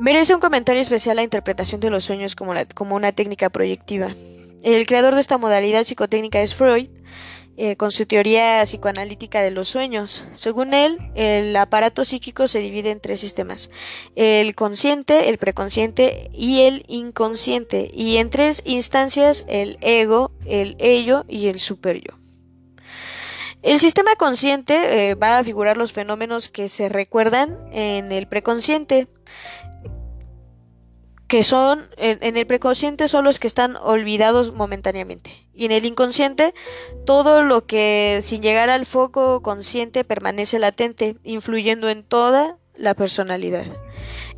Merece 0.02 0.34
un 0.34 0.42
comentario 0.42 0.82
especial 0.82 1.18
la 1.18 1.22
interpretación 1.22 1.80
de 1.80 1.92
los 1.92 2.06
sueños 2.06 2.36
como, 2.36 2.56
como 2.74 2.96
una 2.96 3.12
técnica 3.12 3.52
proyectiva. 3.52 4.16
El 4.64 4.88
creador 4.88 5.14
de 5.14 5.22
esta 5.22 5.38
modalidad 5.38 5.84
psicotécnica 5.84 6.42
es 6.42 6.56
Freud, 6.56 6.88
eh, 7.56 7.76
con 7.76 7.92
su 7.92 8.08
teoría 8.08 8.64
psicoanalítica 8.64 9.44
de 9.44 9.52
los 9.52 9.68
sueños. 9.68 10.26
Según 10.34 10.74
él, 10.74 10.98
el 11.14 11.56
aparato 11.56 12.04
psíquico 12.04 12.48
se 12.48 12.58
divide 12.58 12.90
en 12.90 13.00
tres 13.00 13.20
sistemas, 13.20 13.70
el 14.16 14.56
consciente, 14.56 15.30
el 15.30 15.38
preconsciente 15.38 16.32
y 16.34 16.62
el 16.62 16.84
inconsciente, 16.88 17.92
y 17.94 18.18
en 18.18 18.32
tres 18.32 18.64
instancias 18.66 19.46
el 19.48 19.78
ego, 19.82 20.32
el 20.48 20.78
ello 20.80 21.26
y 21.28 21.46
el 21.46 21.60
superyo. 21.60 22.18
El 23.62 23.78
sistema 23.78 24.16
consciente 24.16 25.12
eh, 25.12 25.14
va 25.14 25.38
a 25.38 25.44
figurar 25.44 25.78
los 25.78 25.94
fenómenos 25.94 26.50
que 26.50 26.68
se 26.68 26.90
recuerdan 26.90 27.56
en 27.72 28.12
el 28.12 28.28
preconsciente 28.28 29.08
que 31.32 31.46
son 31.46 31.88
en, 31.96 32.36
el 32.36 32.46
preconsciente 32.46 33.08
son 33.08 33.24
los 33.24 33.40
que 33.40 33.48
están 33.48 33.78
olvidados 33.78 34.54
momentáneamente 34.54 35.48
y 35.54 35.64
en 35.64 35.72
el 35.72 35.86
inconsciente 35.86 36.54
todo 37.06 37.42
lo 37.42 37.66
que 37.66 38.20
sin 38.22 38.42
llegar 38.42 38.70
al 38.70 38.86
foco 38.86 39.42
consciente 39.42 40.04
permanece 40.04 40.60
latente, 40.60 41.16
influyendo 41.24 41.88
en 41.88 42.04
toda 42.04 42.58
la 42.76 42.96
personalidad. 42.96 43.64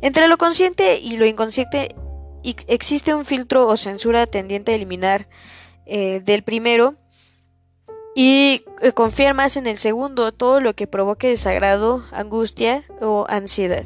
Entre 0.02 0.28
lo 0.28 0.38
consciente 0.38 1.00
y 1.00 1.16
lo 1.16 1.26
inconsciente 1.26 1.96
existe 2.44 3.12
un 3.12 3.24
filtro 3.24 3.66
o 3.66 3.76
censura 3.76 4.28
tendiente 4.28 4.70
a 4.70 4.76
eliminar 4.76 5.26
eh, 5.86 6.20
del 6.24 6.44
primero 6.44 6.94
y 8.14 8.62
eh, 8.82 8.92
confía 8.92 9.34
más 9.34 9.56
en 9.56 9.66
el 9.66 9.78
segundo 9.78 10.30
todo 10.30 10.60
lo 10.60 10.74
que 10.74 10.86
provoque 10.86 11.26
desagrado, 11.26 12.04
angustia 12.12 12.84
o 13.00 13.26
ansiedad 13.28 13.84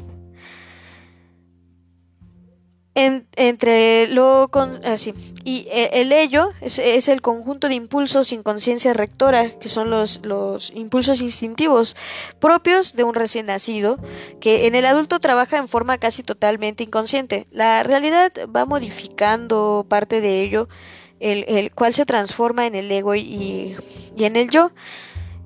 entre 2.95 4.07
lo 4.07 4.49
con, 4.51 4.83
así 4.83 5.13
y 5.43 5.67
e, 5.71 6.01
el 6.01 6.11
ello 6.11 6.49
es, 6.59 6.79
es, 6.79 7.07
el 7.07 7.21
conjunto 7.21 7.67
de 7.67 7.75
impulsos 7.75 8.27
sin 8.27 8.43
conciencia 8.43 8.93
rectora 8.93 9.51
que 9.51 9.69
son 9.69 9.89
los, 9.89 10.25
los 10.25 10.71
impulsos 10.71 11.21
instintivos 11.21 11.95
propios 12.39 12.93
de 12.95 13.03
un 13.03 13.13
recién 13.13 13.45
nacido 13.45 13.99
que 14.41 14.67
en 14.67 14.75
el 14.75 14.85
adulto 14.85 15.19
trabaja 15.19 15.57
en 15.57 15.67
forma 15.67 15.97
casi 15.97 16.23
totalmente 16.23 16.83
inconsciente. 16.83 17.45
La 17.51 17.83
realidad 17.83 18.31
va 18.53 18.65
modificando 18.65 19.85
parte 19.87 20.19
de 20.19 20.41
ello 20.41 20.67
el, 21.19 21.45
el 21.47 21.71
cual 21.71 21.93
se 21.93 22.05
transforma 22.05 22.65
en 22.65 22.75
el 22.75 22.91
ego 22.91 23.15
y, 23.15 23.75
y 24.17 24.23
en 24.23 24.35
el 24.35 24.49
yo. 24.49 24.71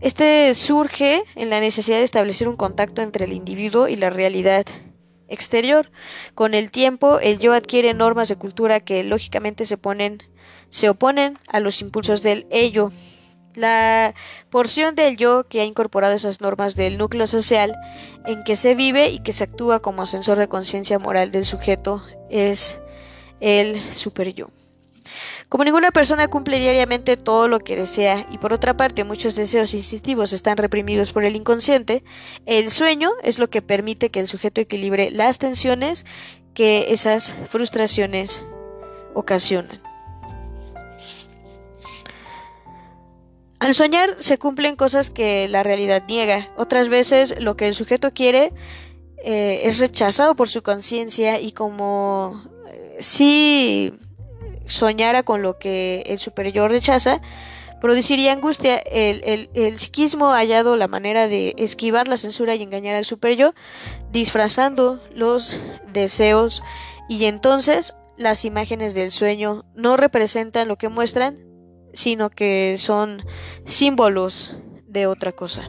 Este 0.02 0.54
surge 0.54 1.24
en 1.36 1.50
la 1.50 1.60
necesidad 1.60 1.98
de 1.98 2.04
establecer 2.04 2.48
un 2.48 2.58
contacto 2.58 3.02
entre 3.02 3.26
el 3.26 3.34
individuo 3.34 3.88
y 3.88 3.96
la 3.96 4.10
realidad 4.10 4.66
exterior. 5.34 5.92
Con 6.36 6.54
el 6.54 6.72
tiempo, 6.72 7.20
el 7.20 7.40
yo 7.40 7.54
adquiere 7.54 7.94
normas 7.94 8.30
de 8.30 8.38
cultura 8.38 8.80
que 8.80 9.04
lógicamente 9.04 9.66
se 9.66 9.78
ponen 9.78 10.24
se 10.74 10.90
oponen 10.90 11.38
a 11.50 11.60
los 11.60 11.82
impulsos 11.84 12.24
del 12.24 12.48
ello. 12.50 12.92
La 13.54 14.16
porción 14.50 14.96
del 14.96 15.18
yo 15.18 15.48
que 15.48 15.62
ha 15.62 15.66
incorporado 15.66 16.16
esas 16.16 16.42
normas 16.42 16.76
del 16.76 16.98
núcleo 16.98 17.28
social 17.28 17.76
en 18.26 18.44
que 18.44 18.56
se 18.56 18.74
vive 18.74 19.10
y 19.10 19.20
que 19.20 19.34
se 19.34 19.44
actúa 19.44 19.82
como 19.82 20.08
sensor 20.08 20.40
de 20.40 20.48
conciencia 20.48 20.98
moral 20.98 21.30
del 21.30 21.46
sujeto 21.46 22.04
es 22.32 22.80
el 23.40 23.80
super 23.94 24.34
yo. 24.34 24.48
Como 25.50 25.64
ninguna 25.64 25.92
persona 25.92 26.28
cumple 26.28 26.60
diariamente 26.60 27.18
todo 27.18 27.48
lo 27.48 27.60
que 27.60 27.76
desea 27.76 28.26
y 28.32 28.38
por 28.38 28.54
otra 28.54 28.76
parte 28.76 29.04
muchos 29.04 29.36
deseos 29.36 29.74
instintivos 29.74 30.34
están 30.34 30.58
reprimidos 30.58 31.12
por 31.12 31.24
el 31.24 31.36
inconsciente, 31.36 32.04
el 32.46 32.72
sueño 32.72 33.12
es 33.24 33.40
lo 33.40 33.50
que 33.50 33.62
permite 33.62 34.10
que 34.10 34.20
el 34.20 34.28
sujeto 34.28 34.62
equilibre 34.62 35.12
las 35.12 35.40
tensiones 35.40 36.06
que 36.54 36.88
esas 36.90 37.36
frustraciones 37.50 38.44
ocasionan. 39.14 39.82
Al 43.64 43.74
soñar 43.74 44.16
se 44.18 44.38
cumplen 44.38 44.76
cosas 44.76 45.10
que 45.10 45.48
la 45.48 45.64
realidad 45.64 46.04
niega. 46.10 46.52
Otras 46.58 46.90
veces 46.90 47.40
lo 47.40 47.56
que 47.56 47.68
el 47.68 47.74
sujeto 47.74 48.14
quiere 48.14 48.52
eh, 49.24 49.62
es 49.64 49.80
rechazado 49.80 50.36
por 50.36 50.50
su 50.50 50.62
conciencia 50.64 51.40
y 51.40 51.54
como 51.54 52.44
eh, 52.68 52.98
si 53.00 53.94
soñara 54.66 55.24
con 55.24 55.42
lo 55.42 55.58
que 55.58 56.04
el 56.08 56.18
superior 56.18 56.72
rechaza, 56.72 57.22
produciría 57.82 58.32
angustia. 58.32 58.78
El, 58.78 59.50
el, 59.54 59.78
psiquismo 59.78 60.32
ha 60.32 60.38
hallado 60.38 60.78
la 60.78 60.88
manera 60.88 61.28
de 61.28 61.54
esquivar 61.58 62.08
la 62.08 62.18
censura 62.18 62.56
y 62.56 62.64
engañar 62.64 62.96
al 62.96 63.06
superior, 63.06 63.54
disfrazando 64.12 65.02
los 65.14 65.56
deseos 65.92 66.64
y 67.10 67.26
entonces 67.26 67.96
las 68.18 68.46
imágenes 68.46 68.94
del 68.94 69.12
sueño 69.12 69.66
no 69.76 69.98
representan 69.98 70.68
lo 70.68 70.78
que 70.78 70.90
muestran, 70.90 71.40
sino 71.94 72.30
que 72.30 72.76
son 72.78 73.26
símbolos 73.66 74.56
de 74.88 75.08
otra 75.08 75.32
cosa. 75.32 75.68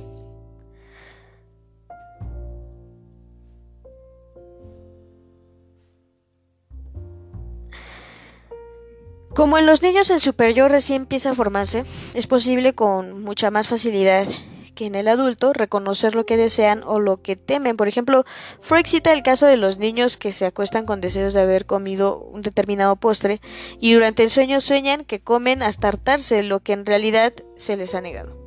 Como 9.34 9.58
en 9.58 9.66
los 9.66 9.82
niños 9.82 10.10
el 10.10 10.20
superior 10.20 10.70
recién 10.70 11.02
empieza 11.02 11.30
a 11.30 11.34
formarse, 11.34 11.84
es 12.14 12.28
posible 12.28 12.72
con 12.72 13.24
mucha 13.24 13.50
más 13.50 13.66
facilidad 13.66 14.28
que 14.76 14.86
en 14.86 14.94
el 14.94 15.08
adulto 15.08 15.52
reconocer 15.52 16.14
lo 16.14 16.24
que 16.24 16.36
desean 16.36 16.82
o 16.84 17.00
lo 17.00 17.20
que 17.20 17.34
temen. 17.34 17.76
Por 17.76 17.88
ejemplo, 17.88 18.24
Freud 18.60 18.86
cita 18.86 19.12
el 19.12 19.24
caso 19.24 19.46
de 19.46 19.56
los 19.56 19.78
niños 19.78 20.16
que 20.16 20.30
se 20.30 20.46
acuestan 20.46 20.86
con 20.86 21.00
deseos 21.00 21.32
de 21.32 21.40
haber 21.40 21.66
comido 21.66 22.18
un 22.18 22.42
determinado 22.42 22.94
postre 22.94 23.40
y 23.80 23.92
durante 23.92 24.22
el 24.22 24.30
sueño 24.30 24.60
sueñan 24.60 25.04
que 25.04 25.20
comen 25.20 25.62
hasta 25.62 25.88
hartarse 25.88 26.42
lo 26.44 26.60
que 26.60 26.72
en 26.72 26.86
realidad 26.86 27.32
se 27.56 27.76
les 27.76 27.94
ha 27.94 28.00
negado. 28.00 28.43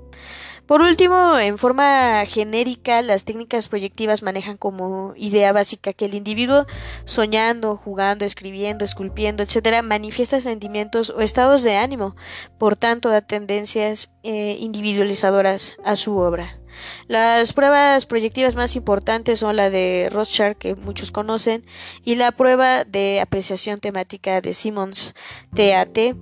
Por 0.67 0.82
último, 0.82 1.39
en 1.39 1.58
forma 1.58 2.25
genérica, 2.25 3.01
las 3.01 3.23
técnicas 3.23 3.69
proyectivas 3.69 4.21
manejan 4.21 4.58
como 4.58 5.13
idea 5.15 5.53
básica 5.53 5.93
que 5.93 6.06
el 6.06 6.13
individuo 6.13 6.65
soñando, 7.06 7.77
jugando, 7.77 8.25
escribiendo, 8.25 8.84
esculpiendo, 8.84 9.43
etc., 9.43 9.82
manifiesta 9.82 10.41
sentimientos 10.41 11.10
o 11.10 11.21
estados 11.21 11.63
de 11.63 11.77
ánimo, 11.77 12.17
por 12.58 12.77
tanto 12.77 13.08
da 13.08 13.21
tendencias 13.21 14.12
eh, 14.23 14.58
individualizadoras 14.60 15.77
a 15.86 15.95
su 15.95 16.17
obra. 16.17 16.60
Las 17.08 17.53
pruebas 17.53 18.06
proyectivas 18.06 18.56
más 18.56 18.75
importantes 18.75 19.39
son 19.39 19.56
la 19.56 19.69
de 19.69 20.10
Rothschild, 20.12 20.58
que 20.58 20.75
muchos 20.75 21.12
conocen, 21.12 21.65
y 22.03 22.15
la 22.15 22.32
prueba 22.32 22.84
de 22.84 23.21
apreciación 23.21 23.80
temática 23.80 24.41
de 24.41 24.53
Simmons, 24.53 25.15
TAT. 25.56 26.15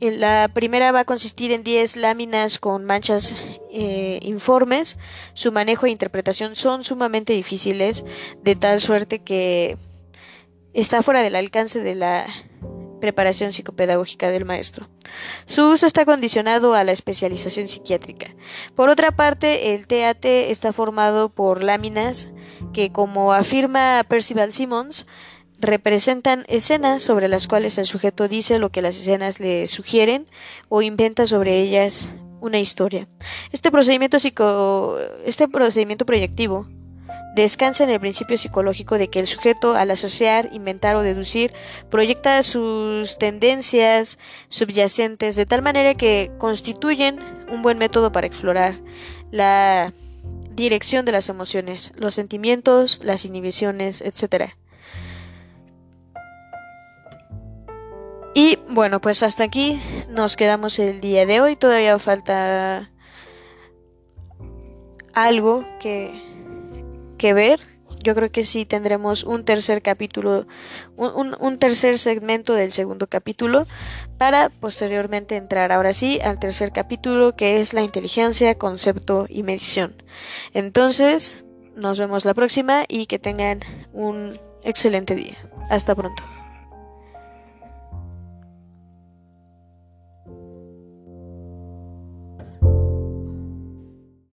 La 0.00 0.48
primera 0.52 0.92
va 0.92 1.00
a 1.00 1.04
consistir 1.04 1.52
en 1.52 1.62
10 1.62 1.96
láminas 1.96 2.58
con 2.58 2.84
manchas 2.84 3.34
eh, 3.72 4.18
informes. 4.22 4.98
Su 5.34 5.52
manejo 5.52 5.86
e 5.86 5.90
interpretación 5.90 6.56
son 6.56 6.84
sumamente 6.84 7.32
difíciles, 7.32 8.04
de 8.42 8.56
tal 8.56 8.80
suerte 8.80 9.20
que 9.20 9.76
está 10.74 11.02
fuera 11.02 11.22
del 11.22 11.36
alcance 11.36 11.80
de 11.80 11.94
la 11.94 12.26
preparación 13.00 13.52
psicopedagógica 13.52 14.30
del 14.30 14.46
maestro. 14.46 14.88
Su 15.46 15.68
uso 15.68 15.86
está 15.86 16.06
condicionado 16.06 16.74
a 16.74 16.84
la 16.84 16.92
especialización 16.92 17.68
psiquiátrica. 17.68 18.34
Por 18.74 18.88
otra 18.88 19.10
parte, 19.12 19.74
el 19.74 19.86
TAT 19.86 20.24
está 20.24 20.72
formado 20.72 21.28
por 21.28 21.62
láminas 21.62 22.28
que, 22.72 22.92
como 22.92 23.34
afirma 23.34 24.04
Percival 24.08 24.52
Simmons, 24.52 25.06
representan 25.58 26.44
escenas 26.48 27.02
sobre 27.02 27.28
las 27.28 27.46
cuales 27.46 27.78
el 27.78 27.86
sujeto 27.86 28.28
dice 28.28 28.58
lo 28.58 28.70
que 28.70 28.82
las 28.82 28.98
escenas 28.98 29.40
le 29.40 29.66
sugieren 29.66 30.26
o 30.68 30.82
inventa 30.82 31.26
sobre 31.26 31.60
ellas 31.60 32.10
una 32.40 32.58
historia. 32.58 33.08
Este 33.52 33.70
procedimiento 33.70 34.18
psico 34.18 34.98
este 35.24 35.48
procedimiento 35.48 36.04
proyectivo 36.04 36.66
descansa 37.34 37.82
en 37.84 37.90
el 37.90 38.00
principio 38.00 38.38
psicológico 38.38 38.96
de 38.96 39.08
que 39.08 39.18
el 39.18 39.26
sujeto, 39.26 39.74
al 39.74 39.90
asociar, 39.90 40.48
inventar 40.52 40.94
o 40.94 41.02
deducir, 41.02 41.52
proyecta 41.90 42.42
sus 42.42 43.18
tendencias 43.18 44.18
subyacentes 44.48 45.34
de 45.34 45.46
tal 45.46 45.62
manera 45.62 45.94
que 45.94 46.30
constituyen 46.38 47.18
un 47.50 47.62
buen 47.62 47.78
método 47.78 48.12
para 48.12 48.26
explorar 48.26 48.76
la 49.32 49.92
dirección 50.54 51.04
de 51.04 51.12
las 51.12 51.28
emociones, 51.28 51.92
los 51.96 52.14
sentimientos, 52.14 53.00
las 53.02 53.24
inhibiciones, 53.24 54.00
etc. 54.00 54.54
Y 58.34 58.58
bueno, 58.68 59.00
pues 59.00 59.22
hasta 59.22 59.44
aquí 59.44 59.80
nos 60.10 60.36
quedamos 60.36 60.78
el 60.78 61.00
día 61.00 61.24
de 61.24 61.40
hoy. 61.40 61.56
Todavía 61.56 61.98
falta 61.98 62.90
algo 65.14 65.64
que 65.80 66.34
que 67.16 67.32
ver. 67.32 67.60
Yo 68.02 68.14
creo 68.14 68.30
que 68.30 68.44
sí 68.44 68.66
tendremos 68.66 69.24
un 69.24 69.46
tercer 69.46 69.80
capítulo, 69.80 70.46
un, 70.96 71.34
un, 71.40 71.58
tercer 71.58 71.98
segmento 71.98 72.52
del 72.52 72.70
segundo 72.70 73.06
capítulo 73.06 73.66
para 74.18 74.50
posteriormente 74.50 75.36
entrar 75.36 75.72
ahora 75.72 75.94
sí 75.94 76.20
al 76.20 76.38
tercer 76.38 76.70
capítulo 76.70 77.34
que 77.34 77.60
es 77.60 77.72
la 77.72 77.80
inteligencia, 77.80 78.56
concepto 78.56 79.24
y 79.30 79.42
medición. 79.42 79.94
Entonces, 80.52 81.46
nos 81.76 81.98
vemos 81.98 82.26
la 82.26 82.34
próxima 82.34 82.84
y 82.88 83.06
que 83.06 83.18
tengan 83.18 83.60
un 83.94 84.38
excelente 84.62 85.14
día. 85.14 85.36
Hasta 85.70 85.94
pronto. 85.94 86.22